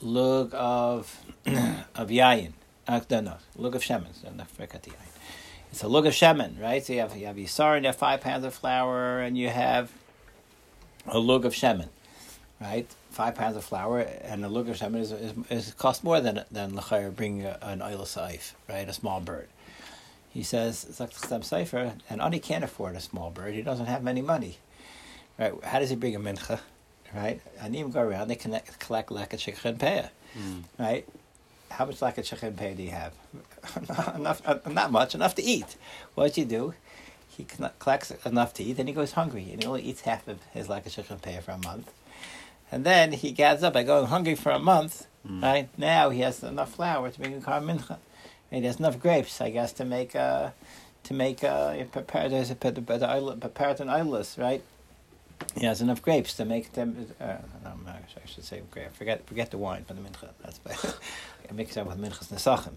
lug 0.00 0.50
of 0.52 1.20
of 1.46 2.08
yayin. 2.08 2.52
Uh, 2.86 3.00
no, 3.08 3.20
no, 3.20 3.30
of 3.32 3.82
shemen. 3.82 4.08
It's 5.70 5.82
a 5.82 5.88
lug 5.88 6.06
of 6.06 6.12
shemen, 6.12 6.60
right? 6.60 6.84
So 6.84 6.92
you 6.92 7.00
have 7.00 7.16
you 7.16 7.26
have 7.26 7.36
yisar 7.36 7.76
and 7.76 7.84
you 7.84 7.88
have 7.88 7.96
five 7.96 8.20
pounds 8.20 8.44
of 8.44 8.52
flour, 8.52 9.20
and 9.20 9.38
you 9.38 9.48
have 9.48 9.90
a 11.06 11.18
lug 11.18 11.44
of 11.44 11.54
shemen, 11.54 11.88
right? 12.60 12.86
Five 13.10 13.36
pounds 13.36 13.56
of 13.56 13.64
flour 13.64 14.00
and 14.00 14.44
a 14.44 14.48
lug 14.48 14.68
of 14.68 14.76
shemen 14.76 15.00
is, 15.00 15.12
is, 15.12 15.32
is 15.48 15.74
cost 15.74 16.04
more 16.04 16.20
than 16.20 16.44
than 16.50 16.72
lechayr 16.72 17.14
bring 17.14 17.42
an 17.44 17.80
oil 17.80 18.04
saif, 18.04 18.52
right? 18.68 18.88
A 18.88 18.92
small 18.92 19.20
bird. 19.20 19.48
He 20.30 20.42
says 20.42 20.84
Zakh 20.90 21.44
Sefer, 21.44 21.94
and 22.10 22.20
Ani 22.20 22.40
can't 22.40 22.64
afford 22.64 22.96
a 22.96 23.00
small 23.00 23.30
bird. 23.30 23.54
He 23.54 23.62
doesn't 23.62 23.86
have 23.86 24.02
many 24.02 24.20
money. 24.20 24.58
Right? 25.38 25.52
How 25.62 25.78
does 25.78 25.90
he 25.90 25.96
bring 25.96 26.16
a 26.16 26.20
mincha? 26.20 26.58
Right? 27.14 27.40
Anim 27.60 27.90
go 27.90 28.00
around, 28.00 28.28
they 28.28 28.36
connect, 28.36 28.78
collect 28.78 29.10
leket 29.10 29.38
shekhin 29.38 29.78
peah, 29.78 30.10
mm. 30.38 30.64
right? 30.78 31.06
How 31.70 31.86
much 31.86 32.00
leket 32.00 32.24
shekhin 32.24 32.54
peah 32.54 32.76
do 32.76 32.82
you 32.82 32.90
have? 32.90 33.12
enough, 34.16 34.42
uh, 34.44 34.58
not 34.70 34.90
much, 34.90 35.14
enough 35.14 35.34
to 35.36 35.42
eat. 35.42 35.76
What 36.14 36.28
does 36.28 36.36
he 36.36 36.44
do? 36.44 36.74
He 37.28 37.46
collects 37.78 38.12
enough 38.24 38.54
to 38.54 38.64
eat, 38.64 38.78
and 38.78 38.88
he 38.88 38.94
goes 38.94 39.12
hungry, 39.12 39.48
and 39.52 39.62
he 39.62 39.66
only 39.66 39.82
eats 39.82 40.02
half 40.02 40.28
of 40.28 40.38
his 40.52 40.68
leket 40.68 40.90
shekhin 40.90 41.20
peah 41.20 41.42
for 41.42 41.52
a 41.52 41.58
month. 41.58 41.92
And 42.70 42.84
then 42.84 43.12
he 43.12 43.32
gathers 43.32 43.62
up 43.62 43.74
by 43.74 43.82
going 43.82 44.06
hungry 44.06 44.34
for 44.34 44.50
a 44.50 44.58
month, 44.58 45.06
mm. 45.26 45.42
right? 45.42 45.68
Now 45.76 46.10
he 46.10 46.20
has 46.20 46.42
enough 46.42 46.74
flour 46.74 47.10
to 47.10 47.20
make 47.20 47.36
a 47.36 47.40
kar 47.40 47.60
mincha. 47.60 47.98
And 48.50 48.62
he 48.62 48.66
has 48.66 48.78
enough 48.78 48.98
grapes, 48.98 49.40
I 49.40 49.50
guess, 49.50 49.72
to 49.74 49.84
make 49.84 50.14
a 50.14 50.54
to 51.04 51.14
make 51.14 51.44
uh, 51.44 51.84
prepare, 51.92 52.30
prepare, 52.30 52.72
prepare 52.72 53.70
an 53.78 53.88
idolus, 53.88 54.38
right? 54.38 54.62
He 55.56 55.66
has 55.66 55.80
enough 55.80 56.02
grapes 56.02 56.34
to 56.34 56.44
make 56.44 56.72
them. 56.72 57.06
Uh, 57.20 57.36
no, 57.62 57.70
I 57.90 58.26
should 58.26 58.44
say 58.44 58.62
grape. 58.70 58.94
Forget 58.94 59.26
forget 59.26 59.50
the 59.50 59.58
wine 59.58 59.84
for 59.84 59.94
the 59.94 60.00
mincha. 60.00 60.30
That's 60.42 60.60
mix 61.52 61.76
up 61.76 61.86
with 61.86 61.98
minchas 61.98 62.32
nesachim. 62.32 62.74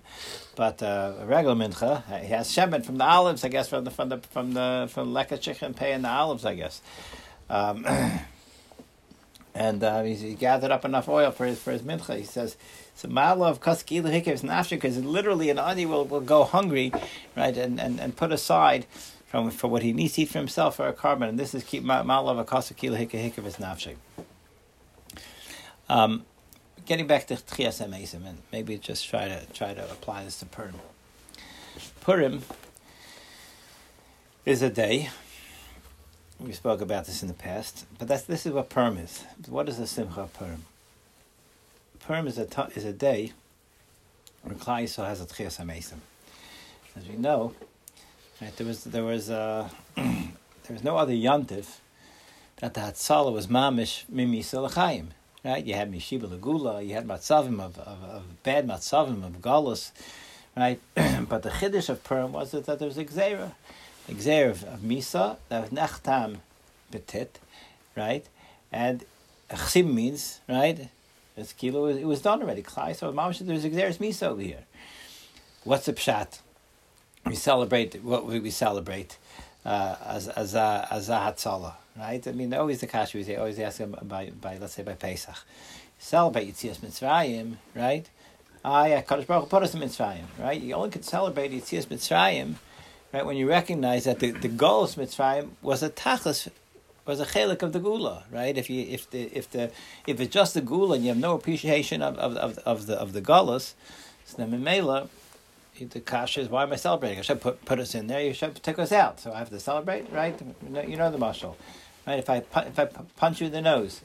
But 0.55 0.83
uh, 0.83 1.13
a 1.19 1.25
regular 1.25 1.55
mincha, 1.55 2.03
uh, 2.11 2.17
he 2.17 2.27
has 2.27 2.49
shemen 2.49 2.85
from 2.85 2.97
the 2.97 3.05
olives, 3.05 3.43
I 3.43 3.49
guess, 3.49 3.69
from 3.69 3.83
the 3.83 3.91
from 3.91 4.09
the 4.09 4.17
from 4.17 4.53
the 4.53 4.87
from 4.91 5.13
leka 5.13 5.37
chicken 5.37 5.73
pay 5.73 5.93
and 5.93 6.03
the 6.03 6.09
olives, 6.09 6.45
I 6.45 6.55
guess. 6.55 6.81
Um, 7.49 7.85
and 9.55 9.83
uh, 9.83 10.03
he 10.03 10.35
gathered 10.35 10.71
up 10.71 10.85
enough 10.85 11.09
oil 11.09 11.31
for 11.31 11.45
his 11.45 11.59
for 11.59 11.71
his 11.71 11.81
mincha. 11.81 12.17
He 12.17 12.23
says, 12.23 12.57
"So 12.95 13.07
ma'ala 13.07 13.49
of 13.49 13.61
kaskilu 13.61 14.03
hikev 14.03 14.41
nafshe," 14.41 14.71
because 14.71 14.97
literally 15.03 15.49
an 15.49 15.57
ani 15.57 15.85
will, 15.85 16.05
will 16.05 16.21
go 16.21 16.43
hungry, 16.43 16.91
right, 17.35 17.57
and, 17.57 17.79
and, 17.79 17.99
and 17.99 18.15
put 18.15 18.31
aside 18.31 18.85
from 19.27 19.51
for 19.51 19.67
what 19.67 19.83
he 19.83 19.93
needs 19.93 20.13
to 20.13 20.23
eat 20.23 20.29
for 20.29 20.39
himself 20.39 20.77
for 20.77 20.87
a 20.87 20.93
carbon, 20.93 21.29
and 21.29 21.37
this 21.37 21.53
is 21.53 21.63
keep 21.63 21.83
ma'alav 21.83 22.39
akasa 22.39 22.73
kila 22.73 22.97
hika 22.97 23.31
hika 23.31 23.41
nafshe. 23.41 23.95
Um, 25.89 26.25
getting 26.85 27.07
back 27.07 27.27
to 27.27 27.35
Tchias 27.35 27.85
Emesim, 27.85 28.25
and 28.25 28.39
maybe 28.51 28.77
just 28.77 29.07
try 29.07 29.27
to 29.27 29.45
try 29.53 29.73
to 29.73 29.83
apply 29.91 30.23
this 30.23 30.39
to 30.39 30.45
Purim. 30.45 30.75
Purim 32.01 32.41
is 34.45 34.61
a 34.61 34.69
day. 34.69 35.09
We 36.39 36.53
spoke 36.53 36.81
about 36.81 37.05
this 37.05 37.21
in 37.21 37.27
the 37.27 37.33
past, 37.33 37.85
but 37.99 38.07
that's 38.07 38.23
this 38.23 38.45
is 38.45 38.53
what 38.53 38.69
Purim 38.69 38.97
is. 38.97 39.23
What 39.49 39.67
is 39.67 39.77
the 39.77 39.87
Simcha 39.87 40.21
of 40.21 40.33
Purim? 40.33 40.63
Purim 41.99 42.27
is 42.27 42.37
a 42.37 42.47
is 42.75 42.85
a 42.85 42.93
day 42.93 43.33
when 44.43 44.55
Klal 44.55 44.83
Yisrael 44.83 45.07
has 45.07 45.19
a 45.19 45.25
Tchias 45.25 45.59
Emesim. 45.59 45.99
As 46.95 47.07
we 47.07 47.15
know, 47.15 47.53
Right, 48.39 48.55
there 48.55 48.67
was 48.67 48.83
there 48.83 49.03
was 49.03 49.31
uh, 49.31 49.67
there 49.95 50.31
was 50.69 50.83
no 50.83 50.95
other 50.95 51.11
yontif 51.11 51.77
that 52.57 52.75
the 52.75 52.81
Hatzalah 52.81 53.33
was 53.33 53.47
mamish 53.47 54.03
mimi 54.07 54.43
silachayim. 54.43 55.07
Right, 55.43 55.65
you 55.65 55.73
had 55.73 55.91
mishiba 55.91 56.29
legula, 56.29 56.85
you 56.85 56.93
had 56.93 57.07
matzavim 57.07 57.59
of, 57.59 57.79
of, 57.79 58.03
of 58.03 58.43
bad 58.43 58.67
matzavim 58.67 59.25
of 59.25 59.41
galus, 59.41 59.91
right? 60.55 60.79
but 60.93 61.41
the 61.41 61.49
chiddush 61.49 61.89
of 61.89 62.03
Purim 62.03 62.31
was 62.31 62.51
that, 62.51 62.65
there 62.65 62.87
was 62.87 62.99
a 62.99 63.05
gzera, 63.05 63.53
a 64.07 64.11
gzera 64.11 64.51
of, 64.51 64.63
of 64.65 64.79
misa 64.81 65.37
that 65.49 65.61
was 65.61 65.69
nechtam 65.71 66.37
petit, 66.91 67.39
right? 67.95 68.27
And 68.71 69.03
chsim 69.49 69.95
means 69.95 70.41
right. 70.47 70.89
It's 71.35 71.53
kilo. 71.53 71.87
It 71.87 72.05
was 72.05 72.21
done 72.21 72.43
already. 72.43 72.61
Klai. 72.61 72.95
So 72.95 73.11
mamish 73.11 73.39
there's 73.39 73.65
a 73.65 73.69
gzeras 73.71 73.97
misa 73.97 74.27
over 74.27 74.41
here. 74.41 74.65
What's 75.63 75.87
the 75.87 75.93
pshat? 75.93 76.41
We 77.27 77.35
celebrate 77.35 78.03
what 78.03 78.25
we 78.25 78.49
celebrate 78.49 79.17
uh, 79.65 79.95
as 80.05 80.27
as 80.29 80.55
a 80.55 80.87
as 80.89 81.09
a 81.09 81.13
hatzalah, 81.13 81.73
right? 81.97 82.25
I 82.25 82.31
mean, 82.31 82.53
always 82.53 82.79
the 82.79 82.87
kasha 82.87 83.17
we 83.17 83.35
always 83.35 83.59
ask 83.59 83.77
them 83.79 83.95
by 84.03 84.31
by 84.41 84.57
let's 84.57 84.73
say 84.73 84.83
by 84.83 84.93
Pesach, 84.93 85.35
celebrate 85.99 86.47
Yitzias 86.47 86.77
Mitzrayim, 86.77 87.57
right? 87.75 88.09
Ah, 88.63 88.85
yeah, 88.85 89.01
Kadosh 89.01 89.27
Baruch 89.27 89.49
put 89.49 89.63
us 89.63 89.73
in 89.73 89.81
Mitzrayim, 89.81 90.25
right? 90.39 90.59
You 90.59 90.75
only 90.75 90.89
can 90.89 91.03
celebrate 91.03 91.51
Yitzias 91.51 91.87
Mitzrayim, 91.87 92.55
right? 93.13 93.25
When 93.25 93.37
you 93.37 93.47
recognize 93.49 94.05
that 94.05 94.19
the 94.19 94.31
the 94.31 94.47
goal 94.47 94.83
of 94.83 94.91
Mitzrayim 94.91 95.49
was 95.61 95.83
a 95.83 95.89
tachlis 95.89 96.49
was 97.05 97.19
a 97.21 97.25
chelik 97.25 97.61
of 97.61 97.73
the 97.73 97.79
gula, 97.79 98.23
right? 98.31 98.57
If 98.57 98.69
you 98.69 98.85
if 98.87 99.09
the 99.09 99.23
if 99.35 99.49
the 99.51 99.71
if 100.05 100.19
it's 100.19 100.33
just 100.33 100.53
the 100.53 100.61
gula 100.61 100.95
and 100.95 101.03
you 101.03 101.09
have 101.09 101.17
no 101.17 101.33
appreciation 101.35 102.01
of 102.01 102.17
of 102.17 102.35
of, 102.37 102.57
of 102.59 102.85
the 102.85 102.95
of 102.95 103.13
the 103.13 103.21
gullus, 103.21 103.73
so 104.25 104.37
then 104.37 104.51
the 105.85 105.99
kasha 105.99 106.41
is 106.41 106.49
why 106.49 106.63
am 106.63 106.73
I 106.73 106.75
celebrating? 106.75 107.21
Should 107.23 107.41
put 107.41 107.63
put 107.65 107.79
us 107.79 107.95
in 107.95 108.07
there. 108.07 108.21
You 108.21 108.33
should 108.33 108.61
take 108.63 108.79
us 108.79 108.91
out. 108.91 109.19
So 109.19 109.31
I 109.31 109.39
have 109.39 109.49
to 109.49 109.59
celebrate, 109.59 110.11
right? 110.11 110.39
You 110.87 110.97
know 110.97 111.11
the 111.11 111.17
muscle, 111.17 111.57
right? 112.05 112.19
If 112.19 112.29
I 112.29 112.43
if 112.55 112.79
I 112.79 112.85
punch 113.15 113.41
you 113.41 113.47
in 113.47 113.53
the 113.53 113.61
nose, 113.61 114.01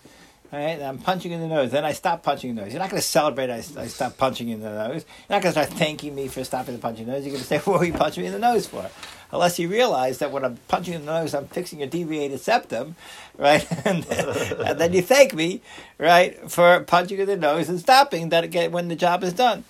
right? 0.52 0.80
I'm 0.80 0.98
punching 0.98 1.32
in 1.32 1.40
the 1.40 1.48
nose. 1.48 1.70
Then 1.70 1.84
I 1.84 1.92
stop 1.92 2.22
punching 2.22 2.50
in 2.50 2.56
the 2.56 2.62
nose. 2.62 2.72
You're 2.72 2.80
not 2.80 2.90
going 2.90 3.00
to 3.00 3.06
celebrate. 3.06 3.50
I, 3.50 3.56
I 3.76 3.86
stop 3.86 4.18
punching 4.18 4.48
in 4.48 4.60
the 4.60 4.70
nose. 4.70 5.04
You're 5.28 5.36
not 5.36 5.42
going 5.42 5.54
to 5.54 5.64
start 5.64 5.78
thanking 5.78 6.14
me 6.14 6.28
for 6.28 6.44
stopping 6.44 6.74
the 6.74 6.80
punching 6.80 7.06
the 7.06 7.12
nose. 7.12 7.24
You're 7.24 7.32
going 7.32 7.42
to 7.42 7.48
say, 7.48 7.58
"What 7.64 7.80
are 7.80 7.84
you 7.84 7.94
punching 7.94 8.22
me 8.22 8.26
in 8.26 8.32
the 8.32 8.38
nose 8.38 8.66
for?" 8.66 8.88
Unless 9.32 9.58
you 9.58 9.68
realize 9.68 10.18
that 10.18 10.30
when 10.30 10.44
I'm 10.44 10.58
punching 10.68 10.92
in 10.92 11.06
the 11.06 11.20
nose, 11.20 11.34
I'm 11.34 11.46
fixing 11.46 11.82
a 11.82 11.86
deviated 11.86 12.38
septum, 12.40 12.96
right? 13.38 13.66
and, 13.86 14.04
and 14.06 14.78
then 14.78 14.92
you 14.92 15.00
thank 15.00 15.32
me, 15.32 15.62
right, 15.96 16.50
for 16.50 16.80
punching 16.80 17.18
in 17.18 17.26
the 17.26 17.36
nose 17.36 17.70
and 17.70 17.80
stopping 17.80 18.28
that 18.28 18.44
again 18.44 18.72
when 18.72 18.88
the 18.88 18.96
job 18.96 19.24
is 19.24 19.32
done 19.32 19.64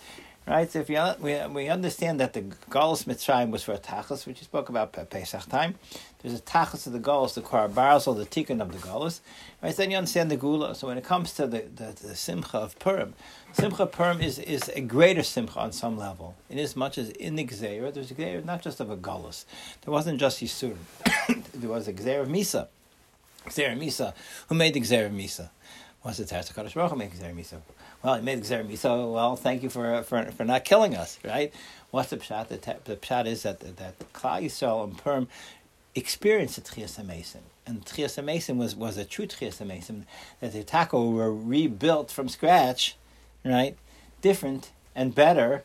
Right, 0.45 0.69
so 0.69 0.81
if 0.81 0.91
you, 0.91 1.01
we, 1.21 1.39
we 1.47 1.69
understand 1.69 2.19
that 2.19 2.33
the 2.33 2.43
Galus 2.43 3.05
Mitzrayim 3.05 3.51
was 3.51 3.63
for 3.63 3.75
a 3.75 3.79
which 3.79 4.41
you 4.41 4.45
spoke 4.45 4.69
about 4.69 4.93
Pesach 4.93 5.47
time. 5.47 5.77
There's 6.21 6.35
a 6.35 6.43
tachas 6.43 6.85
of 6.89 6.93
the 6.93 6.99
Galus, 6.99 7.35
the 7.35 7.43
Korbarzal, 7.43 8.17
the 8.17 8.27
Tikkun 8.27 8.61
of 8.61 8.73
the 8.73 8.79
Galus. 8.79 9.21
Right, 9.63 9.75
then 9.77 9.93
you 9.93 9.97
understand 9.97 10.33
the 10.33 10.37
Gula. 10.37 10.75
So 10.75 10.89
when 10.89 10.99
it 10.99 11.05
comes 11.05 11.33
to 11.35 11.47
the, 11.47 11.67
the, 11.73 11.95
the 12.03 12.17
Simcha 12.17 12.59
of 12.59 12.77
Purim, 12.81 13.15
Simcha 13.53 13.87
Purim 13.87 14.21
is, 14.21 14.41
is 14.41 14.69
a 14.71 14.81
greater 14.81 15.23
Simcha 15.23 15.61
on 15.61 15.71
some 15.71 15.97
level. 15.97 16.35
In 16.51 16.59
as 16.59 16.75
much 16.75 16.99
as 16.99 17.11
in 17.11 17.37
the 17.37 17.47
Gzeira, 17.47 17.95
there's 17.95 18.11
a 18.11 18.15
Gzeira 18.15 18.45
not 18.45 18.63
just 18.63 18.81
of 18.81 18.91
a 18.91 18.97
Galus. 18.97 19.45
There 19.83 19.93
wasn't 19.93 20.19
just 20.19 20.41
Yisurim. 20.41 20.77
there 21.55 21.71
was 21.71 21.87
a 21.87 21.93
Gzeira 21.93 22.23
of 22.23 22.29
Misa. 22.29 22.67
Gzeira 23.47 23.79
Misa. 23.79 24.13
Who 24.49 24.57
made 24.57 24.75
the 24.75 24.81
Gzeira 24.81 25.07
of 25.07 25.13
Misa? 25.13 25.51
Was 26.05 26.19
it 26.19 26.29
Teres 26.29 26.51
HaKadosh 26.51 26.75
Baruch 26.75 26.91
Hu 26.91 26.97
made 26.97 27.13
Misa? 27.13 27.61
Well, 28.03 28.17
he 28.17 28.23
made 28.23 28.43
Gzeira 28.43 28.67
Misa. 28.67 29.13
Well, 29.13 29.37
thank 29.37 29.63
you 29.63 29.71
for, 29.71 30.03
for, 30.03 30.25
for 30.33 30.45
not 30.45 30.65
killing 30.65 30.97
us, 30.97 31.19
right? 31.25 31.53
What's 31.93 32.11
the 32.11 32.17
pshat? 32.17 32.49
The, 32.49 32.57
te- 32.57 32.73
the 32.85 32.97
pshat 32.97 33.27
is 33.27 33.45
that 33.45 33.61
that 33.61 34.13
Klal 34.13 34.43
Yisrael 34.43 34.83
and 34.83 34.99
Purim 34.99 35.29
experienced 35.95 36.57
the 36.57 36.63
Tchias 36.63 37.01
HaMesim. 37.01 37.43
And 37.67 37.85
Tchias 37.85 38.21
HaMesim 38.21 38.57
was, 38.57 38.75
was 38.75 38.97
a 38.97 39.05
true 39.05 39.27
Tchias 39.27 39.65
HaMesim, 39.65 40.03
that 40.41 40.53
the 40.53 40.65
Taco 40.65 41.09
were 41.11 41.33
rebuilt 41.33 42.11
from 42.11 42.29
scratch, 42.29 42.97
right? 43.45 43.77
Different 44.21 44.73
and 44.97 45.15
better, 45.15 45.63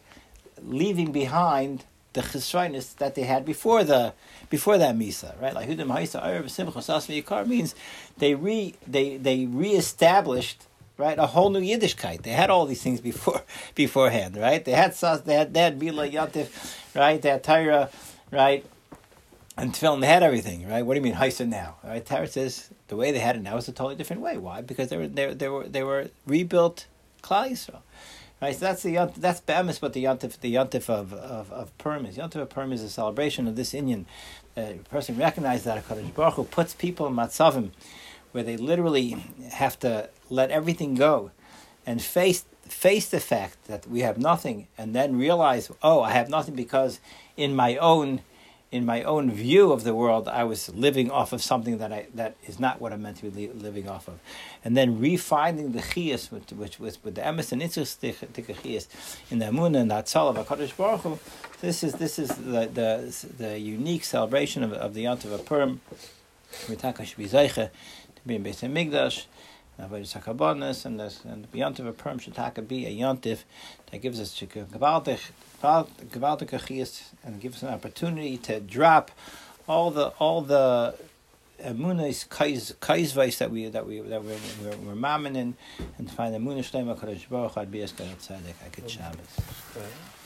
leaving 0.61 1.11
behind 1.11 1.85
the 2.17 2.23
chesroinus 2.23 2.95
that 2.95 3.13
they 3.13 3.21
had 3.21 3.45
before 3.45 3.83
the 3.83 4.11
before 4.49 4.77
that 4.79 4.95
misa, 4.95 5.39
right? 5.39 5.53
Like 5.53 5.69
Hudim 5.69 5.87
Haisa 5.95 6.19
Erev 6.25 6.49
Simcha 6.49 6.79
Sasmi 6.79 7.23
Yikar 7.23 7.45
means 7.45 7.75
they 8.17 8.33
re 8.33 8.73
they 8.87 9.17
they 9.17 9.45
reestablished 9.45 10.65
right 10.97 11.17
a 11.19 11.27
whole 11.27 11.51
new 11.51 11.61
Yiddishkeit. 11.61 12.23
They 12.23 12.31
had 12.31 12.49
all 12.49 12.65
these 12.65 12.81
things 12.81 12.99
before 13.01 13.43
beforehand, 13.75 14.35
right? 14.35 14.65
They 14.65 14.71
had 14.71 14.95
Sas, 14.95 15.21
they 15.21 15.35
had 15.35 15.53
they 15.53 15.59
had 15.59 15.79
Bila 15.79 16.11
Yatif, 16.11 16.47
right? 16.95 17.21
They 17.21 17.29
had 17.29 17.43
Tyra, 17.43 17.91
right? 18.31 18.65
And 19.55 19.73
Tefillin, 19.73 20.01
they 20.01 20.07
had 20.07 20.23
everything, 20.23 20.67
right? 20.67 20.83
What 20.83 20.95
do 20.95 20.99
you 20.99 21.03
mean 21.03 21.15
Haisa 21.15 21.47
now? 21.47 21.77
Right? 21.83 22.03
Tyra 22.03 22.27
says 22.27 22.69
the 22.87 22.95
way 22.95 23.11
they 23.11 23.19
had 23.19 23.35
it 23.35 23.43
now 23.43 23.57
is 23.57 23.67
a 23.67 23.71
totally 23.71 23.95
different 23.95 24.23
way. 24.23 24.37
Why? 24.37 24.61
Because 24.61 24.89
they 24.89 24.97
were 24.97 25.07
they, 25.07 25.33
they 25.33 25.49
were 25.49 25.67
they 25.67 25.83
were 25.83 26.09
rebuilt 26.25 26.87
Klal 27.21 27.51
Yisrael. 27.51 27.81
Right, 28.39 28.53
so 28.55 28.59
that's 28.59 28.83
the 28.83 29.11
that's 29.17 29.41
Be'emes 29.41 29.79
but 29.79 29.93
the 29.93 30.03
yontif 30.03 30.39
the 30.39 30.53
yontif 30.53 30.89
of 30.89 31.11
of, 31.11 31.51
of 31.51 31.75
Purim 31.79 32.05
is. 32.05 32.17
Yontif 32.17 32.35
of 32.35 32.49
Purim 32.49 32.71
is 32.71 32.83
a 32.83 32.89
celebration 32.89 33.47
of 33.47 33.55
this 33.55 33.73
Indian. 33.73 34.05
Uh, 34.55 34.61
a 34.61 34.73
person 34.89 35.17
recognizes 35.17 35.65
that 35.65 35.83
Hakadosh 35.83 36.13
Baruch 36.13 36.35
Hu 36.35 36.43
puts 36.43 36.75
people 36.75 37.07
in 37.07 37.13
matzavim 37.13 37.71
where 38.33 38.43
they 38.43 38.55
literally 38.55 39.15
have 39.53 39.79
to 39.79 40.09
let 40.29 40.51
everything 40.51 40.93
go 40.93 41.31
and 41.85 41.99
face 41.99 42.45
face 42.61 43.09
the 43.09 43.19
fact 43.19 43.65
that 43.65 43.87
we 43.87 44.01
have 44.01 44.19
nothing, 44.19 44.67
and 44.77 44.93
then 44.93 45.17
realize, 45.17 45.71
oh, 45.81 46.01
I 46.01 46.11
have 46.11 46.29
nothing 46.29 46.53
because 46.53 46.99
in 47.37 47.55
my 47.55 47.77
own 47.77 48.21
in 48.71 48.85
my 48.85 49.01
own 49.03 49.31
view 49.31 49.71
of 49.71 49.83
the 49.83 49.95
world, 49.95 50.27
I 50.27 50.43
was 50.43 50.67
living 50.69 51.09
off 51.09 51.31
of 51.31 51.41
something 51.41 51.77
that 51.77 51.93
I 51.93 52.07
that 52.13 52.35
is 52.45 52.59
not 52.59 52.81
what 52.81 52.91
I'm 52.91 53.01
meant 53.01 53.17
to 53.17 53.29
be 53.29 53.47
li- 53.47 53.53
living 53.53 53.87
off 53.87 54.07
of, 54.07 54.19
and 54.63 54.75
then 54.75 54.99
refinding 54.99 55.73
the 55.73 55.79
chiyas, 55.79 56.31
which 56.31 56.51
which 56.51 56.79
was 56.79 57.01
with 57.03 57.15
the 57.15 57.21
emes 57.21 57.51
and 57.51 57.61
itzus 57.61 57.97
chiyas 57.97 58.87
in 59.31 59.39
the 59.39 59.45
Amunah 59.45 59.79
and 59.81 59.91
the 59.91 59.95
Atzal 59.95 60.35
of 60.35 60.45
Hakadosh 60.45 60.75
Baruch 60.75 61.01
Hu. 61.01 61.19
This 61.61 61.83
is 61.83 61.93
this 61.93 62.19
is 62.19 62.29
the 62.29 62.67
the 62.67 63.27
the 63.37 63.57
unique 63.59 64.03
celebration 64.03 64.63
of 64.63 64.73
of 64.73 64.93
the 64.93 65.05
Yontiv 65.05 65.31
of 65.31 65.45
Purim. 65.45 65.79
To 66.65 66.71
be 68.25 68.35
in 68.35 68.43
Beis 68.43 68.61
Hamikdash. 68.61 69.25
And 69.79 69.91
this 69.91 70.85
and 70.85 70.99
the 70.99 71.59
Yontiv 71.59 71.87
of 71.87 71.97
Purim 71.97 72.17
should 72.17 72.33
taka 72.33 72.61
be 72.61 72.85
a 72.85 72.91
Yontiv 72.91 73.39
that 73.91 74.01
gives 74.01 74.19
us 74.19 74.33
gewaltig 74.39 75.19
and 77.23 77.41
gives 77.41 77.57
us 77.57 77.63
an 77.63 77.69
opportunity 77.69 78.37
to 78.37 78.59
drop 78.59 79.11
all 79.67 79.91
the 79.91 80.07
all 80.19 80.41
the 80.41 80.95
emunas 81.63 82.27
kaizvais 82.27 83.37
that 83.37 83.51
we 83.51 83.67
that 83.67 83.85
we 83.85 83.99
that 84.01 84.23
we're 84.23 84.37
we're, 84.63 84.77
we're 84.77 84.95
mammon 84.95 85.35
in 85.35 85.55
and 85.97 86.11
find 86.11 86.33
the 86.33 86.39
emunah 86.39 86.59
shlema 86.59 86.97
kadosh 86.97 87.27
baruch 87.29 87.57
ad 87.57 87.71
bias 87.71 87.91
gadol 87.91 88.15
tzedek 88.15 88.55
akid 88.69 88.89
Shabbos. 88.89 90.16